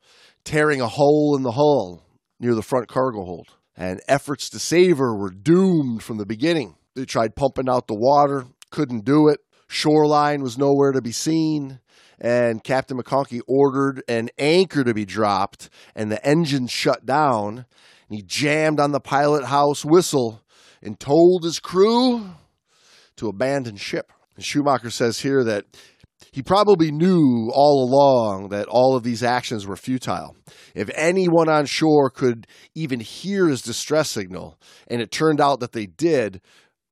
[0.45, 2.05] tearing a hole in the hull
[2.41, 3.49] near the front cargo hold.
[3.77, 6.77] And efforts to save her were doomed from the beginning.
[6.95, 9.41] They tried pumping out the water, couldn't do it.
[9.67, 11.81] Shoreline was nowhere to be seen,
[12.21, 17.67] and Captain McConkey ordered an anchor to be dropped and the engine shut down.
[18.09, 20.43] And he jammed on the pilot house whistle
[20.83, 22.31] and told his crew
[23.17, 24.13] to abandon ship.
[24.39, 25.67] Schumacher says here that
[26.33, 30.35] he probably knew all along that all of these actions were futile.
[30.75, 34.59] If anyone on shore could even hear his distress signal,
[34.89, 36.41] and it turned out that they did,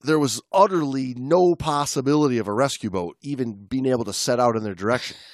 [0.02, 4.56] there was utterly no possibility of a rescue boat even being able to set out
[4.56, 5.16] in their direction.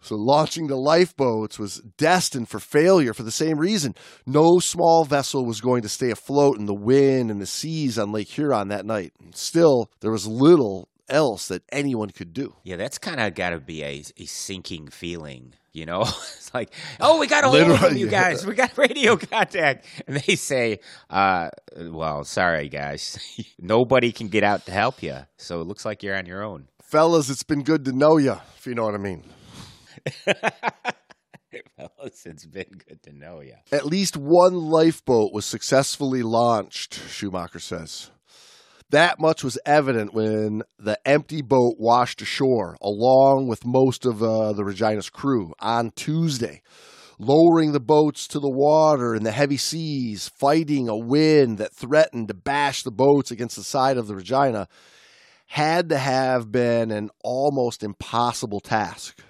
[0.00, 3.94] So launching the lifeboats was destined for failure for the same reason.
[4.24, 8.10] No small vessel was going to stay afloat in the wind and the seas on
[8.10, 9.12] Lake Huron that night.
[9.34, 12.54] Still, there was little else that anyone could do.
[12.64, 16.02] Yeah, that's kind of got to be a, a sinking feeling, you know?
[16.36, 18.30] it's like, oh, we got a hold of you yeah.
[18.30, 18.46] guys.
[18.46, 19.86] We got radio contact.
[20.06, 20.80] And they say,
[21.10, 23.18] uh, well, sorry, guys.
[23.58, 25.16] Nobody can get out to help you.
[25.36, 26.68] So it looks like you're on your own.
[26.82, 29.24] Fellas, it's been good to know you, if you know what I mean.
[31.76, 33.54] Fellas, it's been good to know you.
[33.70, 38.10] At least one lifeboat was successfully launched, Schumacher says.
[38.90, 44.54] That much was evident when the empty boat washed ashore, along with most of uh,
[44.54, 46.62] the Regina's crew, on Tuesday,
[47.18, 52.28] lowering the boats to the water in the heavy seas, fighting a wind that threatened
[52.28, 54.68] to bash the boats against the side of the Regina,
[55.48, 59.22] had to have been an almost impossible task.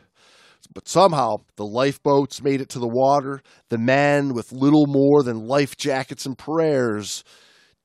[0.73, 3.43] But somehow the lifeboats made it to the water.
[3.71, 7.25] The men, with little more than life jackets and prayers,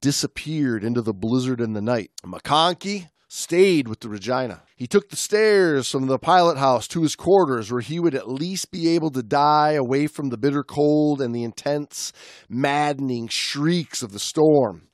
[0.03, 2.11] disappeared into the blizzard and the night.
[2.25, 4.61] McConkey stayed with the Regina.
[4.75, 8.29] He took the stairs from the pilot house to his quarters where he would at
[8.29, 12.11] least be able to die away from the bitter cold and the intense,
[12.49, 14.89] maddening shrieks of the storm.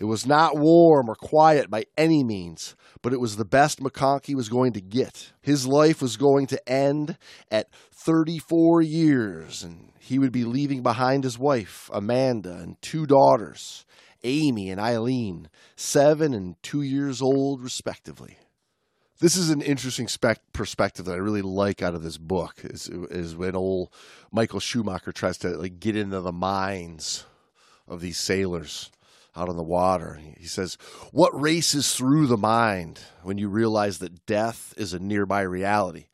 [0.00, 4.34] It was not warm or quiet by any means, but it was the best McConkey
[4.34, 5.32] was going to get.
[5.42, 7.18] His life was going to end
[7.50, 13.84] at 34 years, and he would be leaving behind his wife, Amanda, and two daughters,
[14.24, 18.38] Amy and Eileen, seven and two years old, respectively.
[19.20, 22.56] This is an interesting spec- perspective that I really like out of this book.
[22.64, 23.92] Is is when old
[24.32, 27.24] Michael Schumacher tries to like get into the minds
[27.86, 28.90] of these sailors
[29.36, 30.20] out on the water.
[30.36, 30.78] He says,
[31.12, 36.06] What races through the mind when you realize that death is a nearby reality?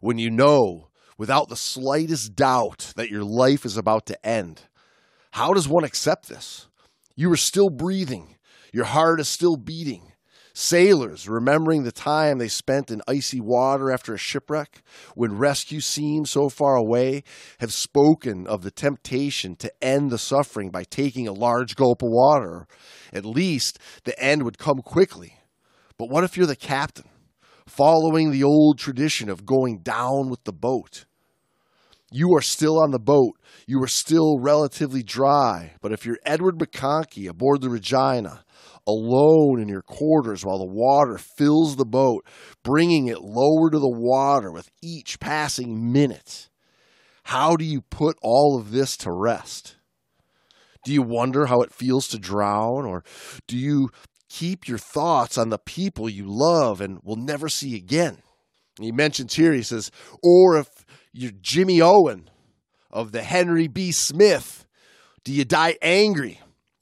[0.00, 4.62] When you know without the slightest doubt that your life is about to end?
[5.32, 6.68] How does one accept this?
[7.16, 8.36] You are still breathing,
[8.72, 10.10] your heart is still beating.
[10.56, 14.82] Sailors, remembering the time they spent in icy water after a shipwreck,
[15.16, 17.24] when rescue seemed so far away,
[17.58, 22.08] have spoken of the temptation to end the suffering by taking a large gulp of
[22.10, 22.68] water.
[23.12, 25.38] At least the end would come quickly.
[25.98, 27.08] But what if you're the captain,
[27.66, 31.04] following the old tradition of going down with the boat?
[32.16, 33.32] You are still on the boat.
[33.66, 35.72] You are still relatively dry.
[35.82, 38.44] But if you're Edward McConkey aboard the Regina,
[38.86, 42.24] alone in your quarters while the water fills the boat,
[42.62, 46.50] bringing it lower to the water with each passing minute,
[47.24, 49.74] how do you put all of this to rest?
[50.84, 52.86] Do you wonder how it feels to drown?
[52.86, 53.02] Or
[53.48, 53.90] do you
[54.28, 58.18] keep your thoughts on the people you love and will never see again?
[58.80, 59.90] He mentions here, he says,
[60.22, 60.83] or if
[61.14, 62.28] you're Jimmy Owen
[62.90, 63.92] of the Henry B.
[63.92, 64.66] Smith,
[65.22, 66.40] do you die angry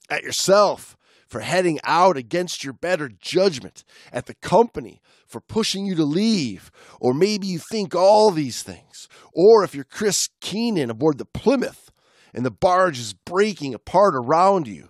[0.09, 5.95] at yourself for heading out against your better judgment, at the company for pushing you
[5.95, 6.71] to leave?
[6.99, 9.07] Or maybe you think all these things.
[9.33, 11.91] Or if you're Chris Keenan aboard the Plymouth
[12.33, 14.89] and the barge is breaking apart around you,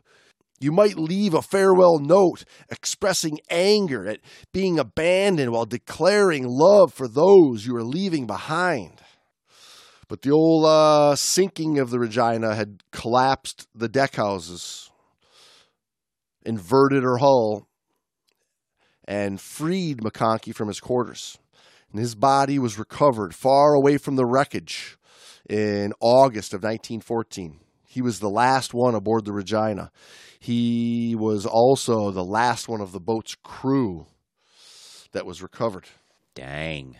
[0.59, 4.21] you might leave a farewell note expressing anger at
[4.53, 9.01] being abandoned while declaring love for those you are leaving behind.
[10.07, 14.89] But the old uh, sinking of the Regina had collapsed the deckhouses,
[16.45, 17.67] inverted her hull,
[19.05, 21.37] and freed McConkey from his quarters.
[21.91, 24.97] And his body was recovered far away from the wreckage
[25.49, 27.59] in August of 1914.
[27.85, 29.91] He was the last one aboard the Regina.
[30.39, 34.07] He was also the last one of the boat's crew
[35.11, 35.85] that was recovered.
[36.33, 36.97] Dang.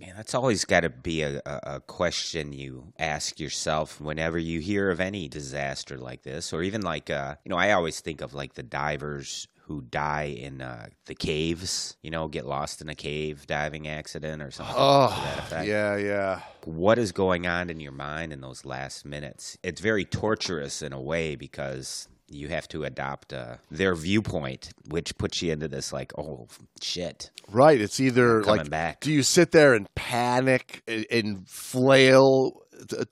[0.00, 4.90] Man, that's always got to be a, a, question you ask yourself whenever you hear
[4.90, 8.34] of any disaster like this, or even like, uh, you know, I always think of
[8.34, 12.94] like the divers who die in uh, the caves, you know, get lost in a
[12.94, 15.66] cave diving accident or something to that Oh, effect.
[15.66, 16.40] yeah, yeah.
[16.64, 19.58] What is going on in your mind in those last minutes?
[19.62, 25.16] It's very torturous in a way because you have to adopt uh, their viewpoint, which
[25.16, 26.48] puts you into this like, oh
[26.80, 27.80] shit, Right.
[27.80, 29.00] It's either coming like, back.
[29.00, 32.62] do you sit there and panic and, and flail,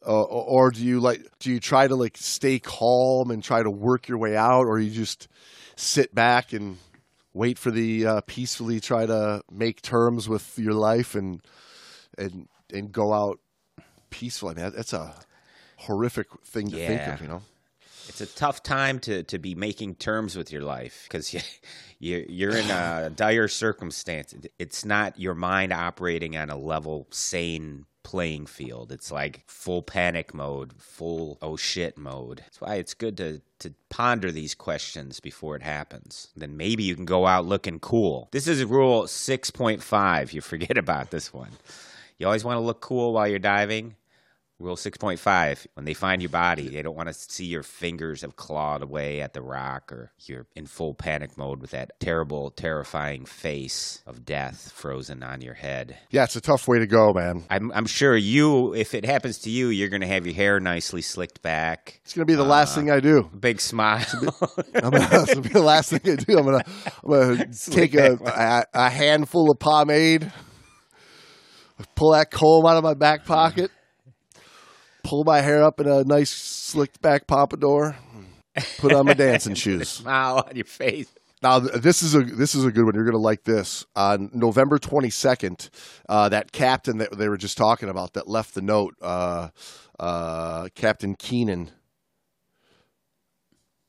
[0.07, 3.71] uh, or do you like, do you try to like stay calm and try to
[3.71, 5.29] work your way out, or you just
[5.77, 6.79] sit back and
[7.33, 11.41] wait for the uh, peacefully try to make terms with your life and
[12.19, 13.39] and and go out
[14.11, 14.55] peacefully?
[14.57, 15.15] I mean, that's a
[15.77, 17.43] horrific thing to think of, you know.
[18.09, 21.41] It's a tough time to, to be making terms with your life because you,
[21.99, 24.35] you, you're in a dire circumstance.
[24.59, 28.93] It's not your mind operating on a level, sane playing field.
[28.93, 32.39] It's like full panic mode, full oh shit mode.
[32.39, 36.29] That's why it's good to, to ponder these questions before it happens.
[36.37, 38.29] Then maybe you can go out looking cool.
[38.31, 40.33] This is rule 6.5.
[40.33, 41.51] You forget about this one.
[42.19, 43.97] You always want to look cool while you're diving.
[44.61, 48.37] Rule 6.5 when they find your body, they don't want to see your fingers have
[48.37, 53.25] clawed away at the rock or you're in full panic mode with that terrible, terrifying
[53.27, 55.99] face of death frozen on your head.
[56.11, 57.43] Yeah, it's a tough way to go, man.
[57.51, 60.61] I'm, I'm sure you, if it happens to you, you're going to have your hair
[60.61, 63.29] nicely slicked back, It's gonna be the last uh, thing I do.
[63.39, 64.07] big smile.
[64.77, 66.39] I'm gonna, be the last thing I do.
[66.39, 66.65] I'm gonna,
[67.03, 70.33] I'm gonna take a, a, a handful of pomade,
[71.97, 73.71] pull that comb out of my back pocket,
[75.05, 77.97] pull my hair up in a nice slicked back pompadour,
[78.79, 79.89] put on my dancing shoes.
[79.89, 81.15] smile on your face.
[81.43, 82.95] Now this is a this is a good one.
[82.95, 83.85] You're gonna like this.
[83.95, 85.69] On November 22nd,
[86.09, 89.51] uh, that captain that they were just talking about that left the note, uh,
[90.01, 91.71] uh, Captain Keenan,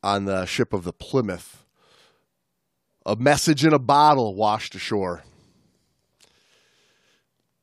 [0.03, 1.65] on the ship of the Plymouth,
[3.05, 5.23] a message in a bottle washed ashore.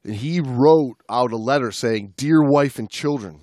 [0.04, 3.40] And he wrote out a letter saying, "Dear wife and children,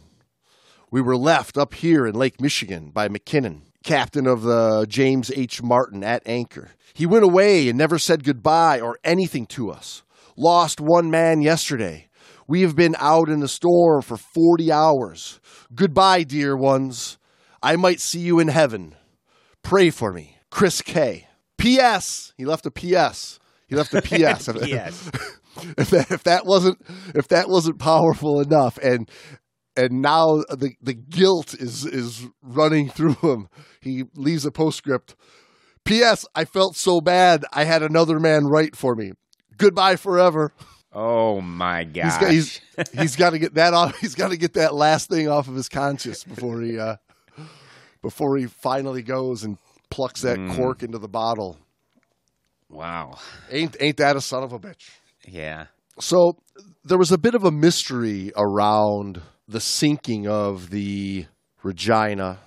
[0.91, 5.61] we were left up here in Lake Michigan by McKinnon, captain of the James H.
[5.61, 6.71] Martin at anchor.
[6.93, 10.03] He went away and never said goodbye or anything to us.
[10.35, 12.09] Lost one man yesterday.
[12.47, 15.39] We have been out in the storm for 40 hours.
[15.75, 17.19] Goodbye, dear ones.
[17.61, 18.95] I might see you in heaven.
[19.61, 20.37] Pray for me.
[20.49, 21.27] Chris K.
[21.57, 22.33] P.S.
[22.37, 23.39] He left a P.S.
[23.67, 24.49] He left a P.S.
[24.65, 25.11] Yes.
[25.77, 26.81] if that, if that wasn't
[27.13, 29.09] if that wasn't powerful enough and
[29.75, 33.47] and now the the guilt is is running through him.
[33.81, 35.15] He leaves a postscript.
[35.85, 37.45] Ps i felt so bad.
[37.53, 39.13] I had another man write for me.
[39.57, 40.53] Goodbye forever.
[40.91, 42.21] Oh my he's gosh.
[42.21, 42.61] got he's,
[42.93, 45.55] he's got to get that off he's got to get that last thing off of
[45.55, 46.95] his conscience before he uh
[48.01, 49.57] before he finally goes and
[49.89, 51.57] plucks that cork into the bottle.
[52.69, 53.17] Wow.
[53.51, 54.89] ain't ain't that a son of a bitch?
[55.27, 55.67] Yeah.
[55.99, 56.37] So
[56.83, 61.25] there was a bit of a mystery around the sinking of the
[61.63, 62.37] Regina,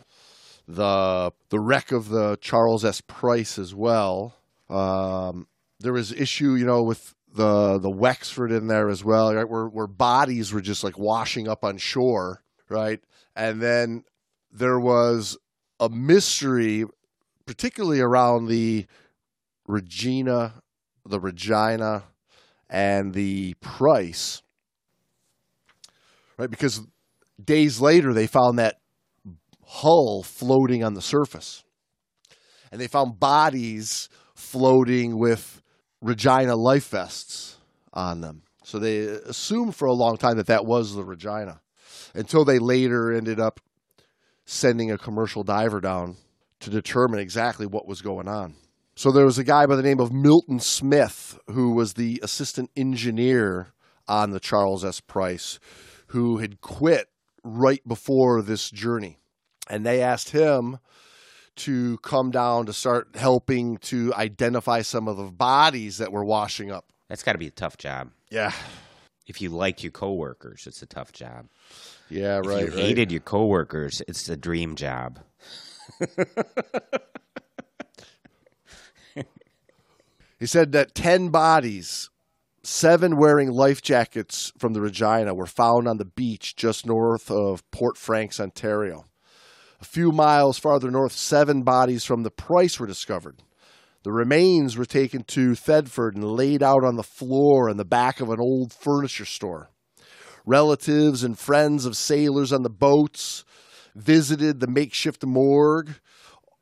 [0.68, 3.00] the the wreck of the Charles S.
[3.00, 4.36] Price as well.
[4.70, 5.48] Um,
[5.80, 9.48] there was issue, you know, with the the Wexford in there as well, right?
[9.48, 13.00] Where where bodies were just like washing up on shore, right?
[13.34, 14.04] And then
[14.52, 15.36] there was
[15.80, 16.84] a mystery,
[17.46, 18.86] particularly around the
[19.66, 20.62] Regina,
[21.04, 22.04] the Regina,
[22.70, 24.42] and the Price,
[26.42, 26.50] right?
[26.50, 26.80] Because
[27.42, 28.80] days later, they found that
[29.64, 31.62] hull floating on the surface.
[32.70, 35.62] And they found bodies floating with
[36.00, 37.58] Regina life vests
[37.92, 38.42] on them.
[38.64, 41.60] So they assumed for a long time that that was the Regina
[42.14, 43.60] until they later ended up
[44.44, 46.16] sending a commercial diver down
[46.60, 48.54] to determine exactly what was going on.
[48.96, 52.70] So there was a guy by the name of Milton Smith who was the assistant
[52.76, 53.72] engineer
[54.08, 55.00] on the Charles S.
[55.00, 55.58] Price
[56.12, 57.08] who had quit
[57.42, 59.18] right before this journey.
[59.68, 60.78] And they asked him
[61.56, 66.70] to come down to start helping to identify some of the bodies that were washing
[66.70, 66.92] up.
[67.08, 68.10] That's got to be a tough job.
[68.30, 68.52] Yeah.
[69.26, 71.46] If you like your coworkers, it's a tough job.
[72.10, 72.64] Yeah, If right.
[72.64, 72.84] If you right.
[72.86, 75.18] hated your coworkers, it's a dream job.
[80.42, 82.10] He said that 10 bodies,
[82.64, 87.68] seven wearing life jackets from the Regina, were found on the beach just north of
[87.70, 89.04] Port Franks, Ontario.
[89.80, 93.42] A few miles farther north, seven bodies from the Price were discovered.
[94.04, 98.20] The remains were taken to Thedford and laid out on the floor in the back
[98.20, 99.70] of an old furniture store.
[100.44, 103.44] Relatives and friends of sailors on the boats
[103.94, 105.90] visited the makeshift morgue,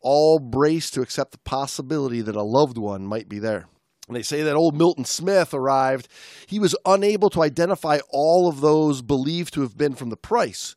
[0.03, 3.69] all braced to accept the possibility that a loved one might be there.
[4.11, 6.09] And they say that old Milton Smith arrived.
[6.49, 10.75] He was unable to identify all of those believed to have been from the Price.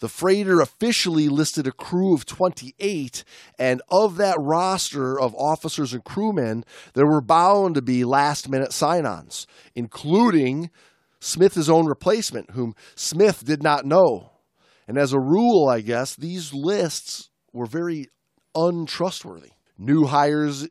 [0.00, 3.22] The freighter officially listed a crew of 28,
[3.56, 6.64] and of that roster of officers and crewmen,
[6.94, 10.68] there were bound to be last minute sign ons, including
[11.20, 14.32] Smith's own replacement, whom Smith did not know.
[14.88, 18.08] And as a rule, I guess, these lists were very
[18.56, 19.52] untrustworthy.
[19.78, 20.66] New hires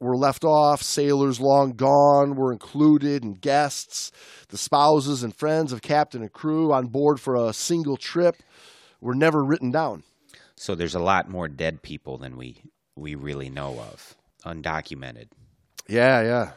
[0.00, 4.10] were left off, sailors long gone were included, and guests,
[4.48, 8.36] the spouses and friends of captain and crew on board for a single trip
[9.00, 10.02] were never written down.
[10.56, 12.62] So there's a lot more dead people than we
[12.96, 15.28] we really know of, undocumented.
[15.88, 16.50] Yeah, yeah.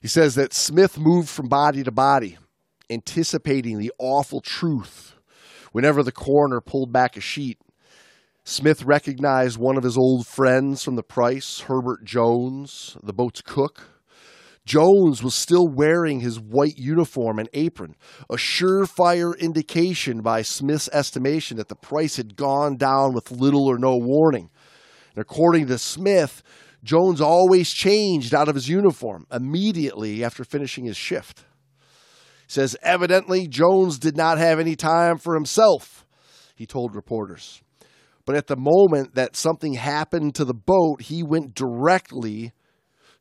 [0.00, 2.38] He says that Smith moved from body to body,
[2.88, 5.14] anticipating the awful truth.
[5.72, 7.58] Whenever the coroner pulled back a sheet,
[8.44, 14.00] Smith recognized one of his old friends from the Price, Herbert Jones, the boat's cook.
[14.64, 17.96] Jones was still wearing his white uniform and apron,
[18.30, 23.78] a surefire indication by Smith's estimation that the Price had gone down with little or
[23.78, 24.48] no warning.
[25.14, 26.42] And according to Smith,
[26.82, 31.40] Jones always changed out of his uniform immediately after finishing his shift.
[32.46, 36.06] He says, evidently, Jones did not have any time for himself,
[36.54, 37.62] he told reporters.
[38.30, 42.52] But at the moment that something happened to the boat, he went directly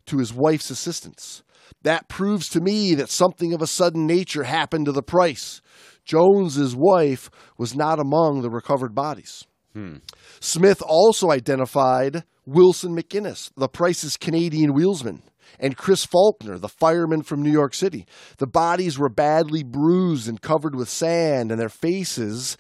[0.06, 1.42] to his wife's assistance.
[1.82, 5.62] That proves to me that something of a sudden nature happened to the Price.
[6.06, 9.48] Jones's wife was not among the recovered bodies.
[9.74, 9.96] Hmm.
[10.40, 15.24] Smith also identified Wilson McInnes, the Price's Canadian wheelsman,
[15.60, 18.06] and Chris Faulkner, the fireman from New York City.
[18.38, 22.58] The bodies were badly bruised and covered with sand, and their faces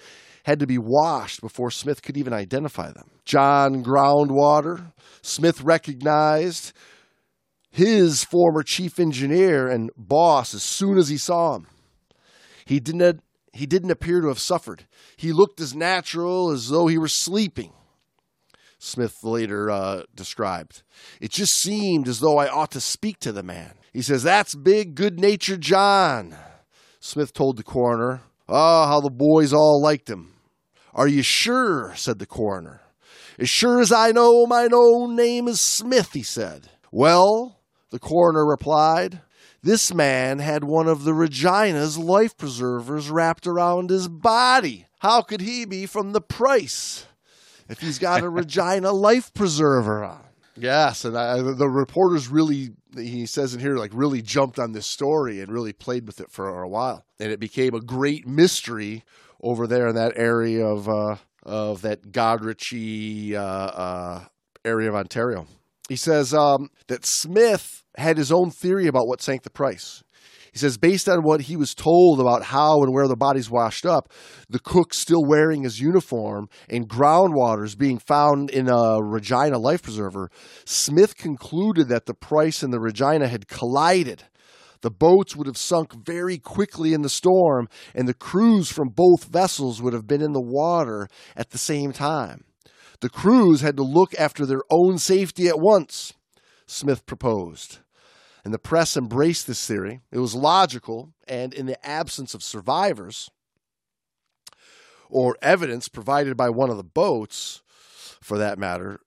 [0.49, 3.11] had to be washed before Smith could even identify them.
[3.23, 6.73] John Groundwater, Smith recognized
[7.69, 11.67] his former chief engineer and boss as soon as he saw him.
[12.65, 13.21] He didn't,
[13.53, 14.85] he didn't appear to have suffered.
[15.15, 17.71] He looked as natural as though he were sleeping.
[18.79, 20.81] Smith later uh, described.
[21.21, 23.73] It just seemed as though I ought to speak to the man.
[23.93, 26.35] He says, That's big, good natured John.
[26.99, 30.33] Smith told the coroner, Ah, oh, how the boys all liked him.
[30.99, 31.93] Are you sure?
[31.95, 32.81] said the coroner.
[33.39, 36.67] As sure as I know my own name is Smith, he said.
[36.91, 39.21] Well, the coroner replied,
[39.63, 44.87] this man had one of the Regina's life preservers wrapped around his body.
[44.99, 47.05] How could he be from the Price
[47.69, 50.25] if he's got a Regina life preserver on?
[50.57, 54.85] Yes, and I, the reporters really, he says in here, like really jumped on this
[54.85, 57.05] story and really played with it for a while.
[57.21, 59.05] And it became a great mystery
[59.41, 64.25] over there in that area of uh, of that Goderichy uh, uh,
[64.65, 65.47] area of Ontario.
[65.87, 70.03] He says um, that Smith had his own theory about what sank the Price.
[70.51, 73.85] He says, based on what he was told about how and where the bodies washed
[73.85, 74.11] up,
[74.49, 80.31] the cook still wearing his uniform, and Groundwater's being found in a Regina life preserver,
[80.65, 84.23] Smith concluded that the Price and the Regina had collided.
[84.81, 89.25] The boats would have sunk very quickly in the storm, and the crews from both
[89.25, 92.45] vessels would have been in the water at the same time.
[93.01, 96.13] The crews had to look after their own safety at once,
[96.65, 97.79] Smith proposed
[98.43, 100.01] and the press embraced this theory.
[100.11, 103.29] It was logical, and in the absence of survivors
[105.09, 107.61] or evidence provided by one of the boats,
[108.21, 108.99] for that matter,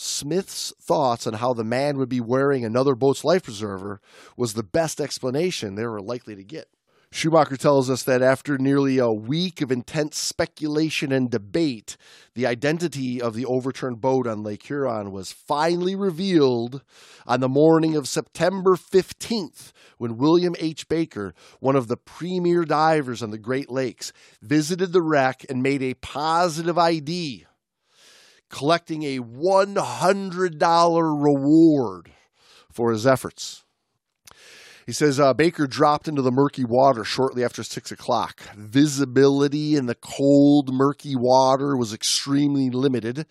[0.00, 4.00] Smith's thoughts on how the man would be wearing another boat's life preserver
[4.36, 6.68] was the best explanation they were likely to get.
[7.12, 11.96] Schumacher tells us that after nearly a week of intense speculation and debate,
[12.34, 16.82] the identity of the overturned boat on Lake Huron was finally revealed
[17.26, 20.88] on the morning of September 15th when William H.
[20.88, 25.82] Baker, one of the premier divers on the Great Lakes, visited the wreck and made
[25.82, 27.44] a positive ID,
[28.50, 32.10] collecting a $100 reward
[32.70, 33.64] for his efforts.
[34.90, 38.42] He says uh, Baker dropped into the murky water shortly after six o'clock.
[38.56, 43.24] Visibility in the cold, murky water was extremely limited,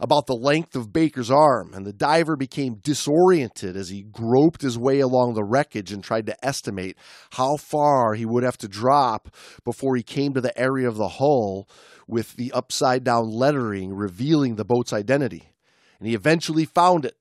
[0.00, 4.78] about the length of Baker's arm, and the diver became disoriented as he groped his
[4.78, 6.96] way along the wreckage and tried to estimate
[7.32, 9.28] how far he would have to drop
[9.62, 11.68] before he came to the area of the hull
[12.06, 15.50] with the upside down lettering revealing the boat's identity.
[15.98, 17.16] And he eventually found it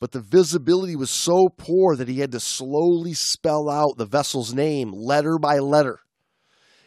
[0.00, 4.54] but the visibility was so poor that he had to slowly spell out the vessel's
[4.54, 6.00] name letter by letter.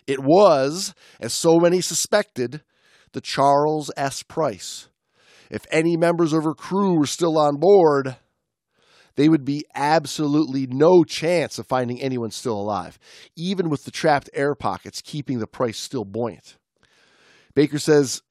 [0.08, 2.64] It was, as so many suspected,
[3.14, 4.24] the Charles S.
[4.24, 4.90] Price.
[5.52, 8.18] If any members of her crew were still on board,
[9.16, 12.98] they would be absolutely no chance of finding anyone still alive,
[13.36, 16.58] even with the trapped air pockets keeping the Price still buoyant.
[17.56, 18.22] Baker says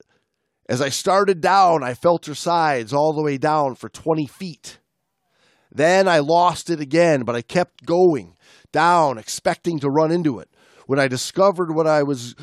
[0.69, 4.79] as I started down, I felt her sides all the way down for 20 feet.
[5.71, 8.35] Then I lost it again, but I kept going
[8.71, 10.49] down, expecting to run into it.
[10.87, 12.35] When I discovered what I was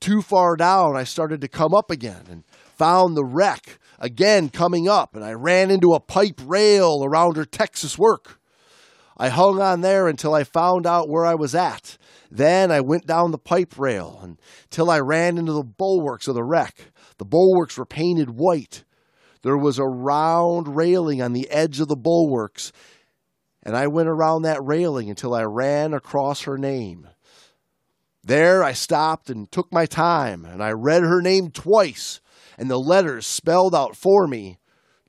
[0.00, 2.44] too far down, I started to come up again and
[2.76, 7.44] found the wreck again coming up, and I ran into a pipe rail around her
[7.44, 8.40] Texas work.
[9.16, 11.98] I hung on there until I found out where I was at.
[12.30, 16.44] Then I went down the pipe rail until I ran into the bulwarks of the
[16.44, 16.92] wreck.
[17.16, 18.84] The bulwarks were painted white.
[19.42, 22.72] There was a round railing on the edge of the bulwarks,
[23.62, 27.08] and I went around that railing until I ran across her name.
[28.24, 32.20] There I stopped and took my time, and I read her name twice,
[32.58, 34.58] and the letters spelled out for me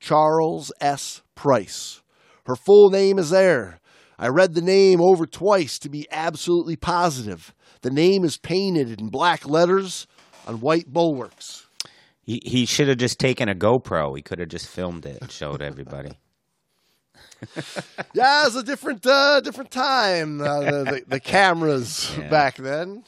[0.00, 1.22] Charles S.
[1.34, 2.02] Price.
[2.46, 3.79] Her full name is there.
[4.20, 7.54] I read the name over twice to be absolutely positive.
[7.80, 10.06] The name is painted in black letters
[10.46, 11.66] on white bulwarks.
[12.22, 14.14] He, he should have just taken a GoPro.
[14.14, 16.18] He could have just filmed it and showed everybody.
[18.12, 20.42] yeah, it was a different uh, different time.
[20.42, 22.28] Uh, the, the, the, cameras yeah.
[22.28, 23.04] back then.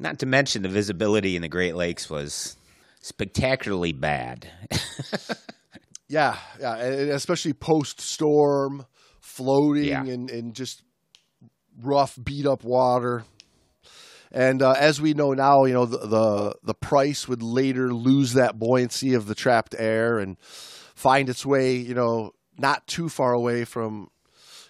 [0.00, 2.56] Not to mention the visibility in the Great Lakes was
[3.00, 4.50] spectacularly bad.
[6.08, 8.86] yeah, yeah, especially post storm,
[9.30, 10.04] floating yeah.
[10.04, 10.82] in, in just
[11.80, 13.24] rough, beat up water.
[14.32, 18.34] And uh, as we know now, you know the, the, the Price would later lose
[18.34, 23.32] that buoyancy of the trapped air and find its way, you know, not too far
[23.32, 24.10] away from,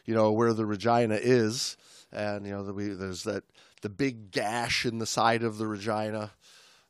[0.06, 1.76] you know, where the Regina is,
[2.12, 3.44] and you know the, we, there's that
[3.82, 6.30] the big gash in the side of the Regina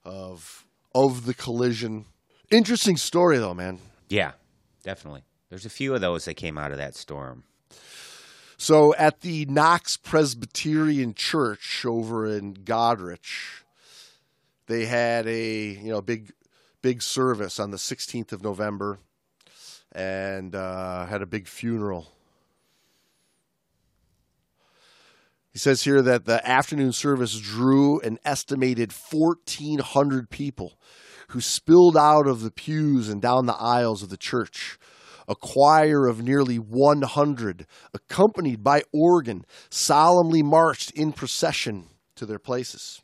[0.04, 0.64] of
[0.94, 2.04] of the collision.
[2.50, 3.78] Interesting story though, man.
[4.08, 4.32] Yeah,
[4.82, 5.22] definitely.
[5.48, 7.44] There's a few of those that came out of that storm.
[8.56, 13.62] So at the Knox Presbyterian Church over in Goderich,
[14.66, 16.32] they had a you know big
[16.82, 18.98] big service on the 16th of November,
[19.92, 22.12] and uh, had a big funeral.
[25.52, 30.78] He says here that the afternoon service drew an estimated 1,400 people
[31.28, 34.78] who spilled out of the pews and down the aisles of the church
[35.30, 41.84] a choir of nearly 100, accompanied by organ, solemnly marched in procession
[42.16, 43.00] to their places.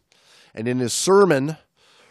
[0.53, 1.57] And in his sermon,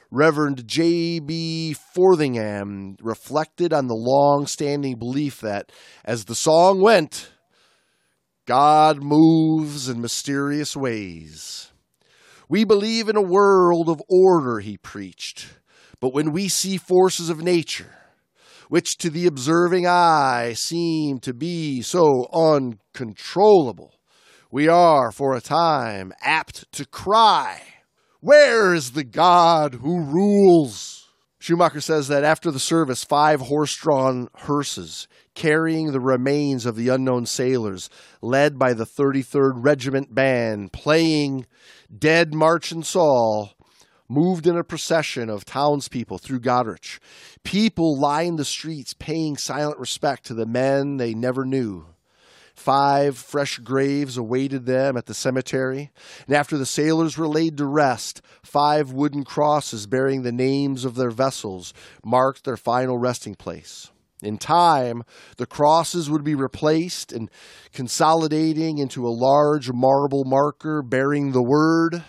[0.09, 1.75] Reverend J.B.
[1.93, 5.73] Fotheringham reflected on the long standing belief that,
[6.05, 7.31] as the song went,
[8.45, 11.73] God moves in mysterious ways.
[12.47, 15.47] We believe in a world of order, he preached.
[15.99, 18.04] But when we see forces of nature,
[18.69, 23.93] which to the observing eye seem to be so uncontrollable,
[24.51, 27.61] we are for a time apt to cry,
[28.19, 31.09] Where is the God who rules?
[31.39, 36.89] Schumacher says that after the service, five horse drawn hearses carrying the remains of the
[36.89, 37.89] unknown sailors,
[38.21, 41.45] led by the 33rd Regiment Band, playing
[41.95, 43.54] Dead March and Saul,
[44.07, 46.99] moved in a procession of townspeople through Goderich.
[47.43, 51.87] People lined the streets paying silent respect to the men they never knew.
[52.55, 55.91] Five fresh graves awaited them at the cemetery,
[56.25, 60.95] and after the sailors were laid to rest, five wooden crosses bearing the names of
[60.95, 63.91] their vessels marked their final resting place.
[64.23, 65.03] In time,
[65.35, 67.29] the crosses would be replaced and
[67.73, 72.03] consolidating into a large marble marker bearing the word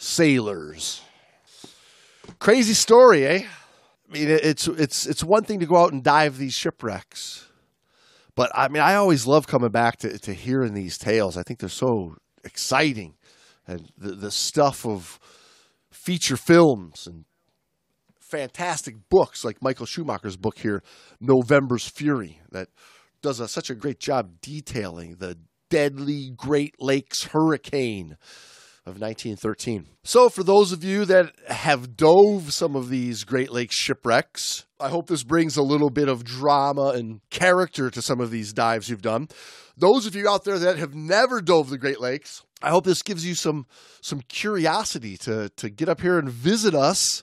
[0.00, 1.02] sailors.
[2.38, 3.44] Crazy story, eh?
[4.08, 7.46] I mean, it's it's it's one thing to go out and dive these shipwrecks,
[8.34, 11.36] but I mean, I always love coming back to to hearing these tales.
[11.36, 13.14] I think they're so exciting,
[13.68, 15.20] and the the stuff of
[15.92, 17.24] feature films and
[18.18, 20.82] fantastic books like Michael Schumacher's book here,
[21.20, 22.68] November's Fury, that
[23.22, 25.36] does a, such a great job detailing the
[25.68, 28.16] deadly Great Lakes hurricane
[28.86, 29.86] of 1913.
[30.04, 34.88] So, for those of you that have dove some of these Great Lakes shipwrecks, I
[34.88, 38.88] hope this brings a little bit of drama and character to some of these dives
[38.88, 39.28] you've done.
[39.76, 43.02] Those of you out there that have never dove the Great Lakes, I hope this
[43.02, 43.66] gives you some
[44.00, 47.22] some curiosity to to get up here and visit us.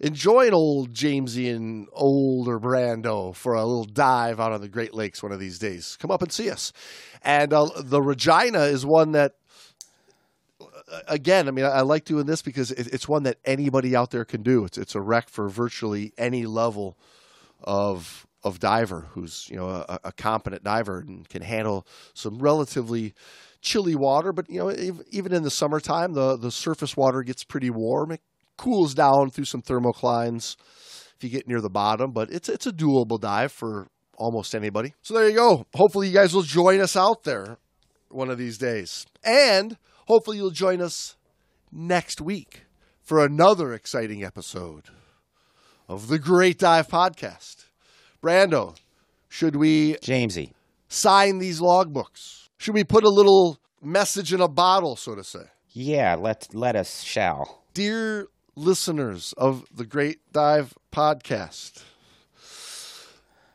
[0.00, 4.94] Enjoy an old Jamesy and older Brando for a little dive out on the Great
[4.94, 5.96] Lakes one of these days.
[5.98, 6.72] Come up and see us.
[7.22, 9.32] And uh, the Regina is one that
[11.06, 14.42] again, I mean, I, like doing this because it's one that anybody out there can
[14.42, 14.64] do.
[14.64, 16.96] It's it's a wreck for virtually any level
[17.62, 23.14] of of diver who's you know a, a competent diver and can handle some relatively
[23.60, 24.32] chilly water.
[24.32, 24.72] But you know,
[25.10, 28.12] even in the summertime, the the surface water gets pretty warm.
[28.12, 28.20] It
[28.56, 30.56] cools down through some thermoclines
[31.16, 32.12] if you get near the bottom.
[32.12, 34.94] But it's it's a doable dive for almost anybody.
[35.02, 35.66] So there you go.
[35.74, 37.58] Hopefully, you guys will join us out there
[38.08, 39.06] one of these days.
[39.22, 39.76] And
[40.08, 41.16] Hopefully, you'll join us
[41.70, 42.64] next week
[43.02, 44.84] for another exciting episode
[45.86, 47.66] of the Great Dive Podcast.
[48.22, 48.74] Brando,
[49.28, 50.52] should we Jamesy
[50.88, 52.48] sign these logbooks?
[52.56, 55.44] Should we put a little message in a bottle, so to say?
[55.72, 57.64] Yeah, let let us shall.
[57.74, 61.82] Dear listeners of the Great Dive Podcast,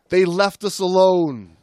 [0.09, 1.57] they left us alone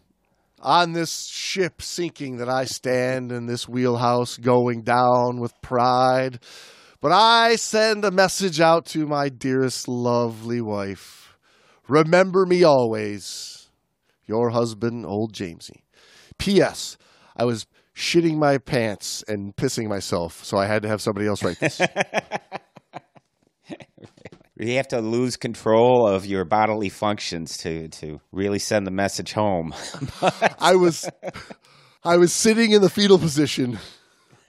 [0.60, 6.40] on this ship sinking that I stand in this wheelhouse going down with pride.
[7.00, 11.36] But I send a message out to my dearest, lovely wife.
[11.88, 13.70] Remember me always,
[14.26, 15.82] your husband, old Jamesy.
[16.38, 16.98] P.S.
[17.36, 21.42] I was shitting my pants and pissing myself, so I had to have somebody else
[21.42, 21.80] write this.
[24.68, 29.32] you have to lose control of your bodily functions to to really send the message
[29.32, 29.74] home.
[30.60, 31.08] I was
[32.04, 33.78] I was sitting in the fetal position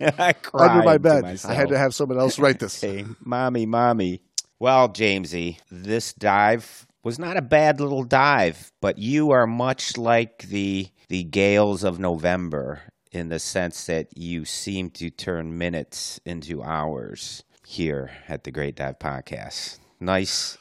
[0.18, 1.40] I cried under my bed.
[1.46, 2.80] I had to have someone else write this.
[2.80, 4.22] hey, mommy, mommy.
[4.60, 10.44] Well, Jamesy, this dive was not a bad little dive, but you are much like
[10.44, 12.82] the the gales of November
[13.12, 18.76] in the sense that you seem to turn minutes into hours here at the Great
[18.76, 19.81] Dive Podcast.
[20.02, 20.58] Nice,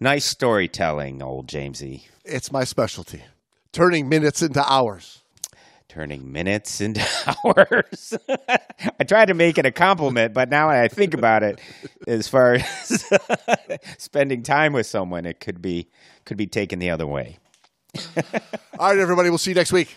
[0.00, 2.04] nice storytelling, old Jamesy.
[2.24, 3.22] It's my specialty.
[3.70, 5.22] Turning minutes into hours.
[5.88, 7.06] Turning minutes into
[7.44, 8.14] hours.
[8.98, 11.60] I tried to make it a compliment, but now I think about it,
[12.06, 13.04] as far as
[13.98, 15.88] spending time with someone, it could be
[16.24, 17.36] could be taken the other way.
[18.78, 19.28] All right, everybody.
[19.28, 19.96] We'll see you next week.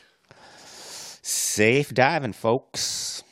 [1.21, 3.23] Safe diving, folks.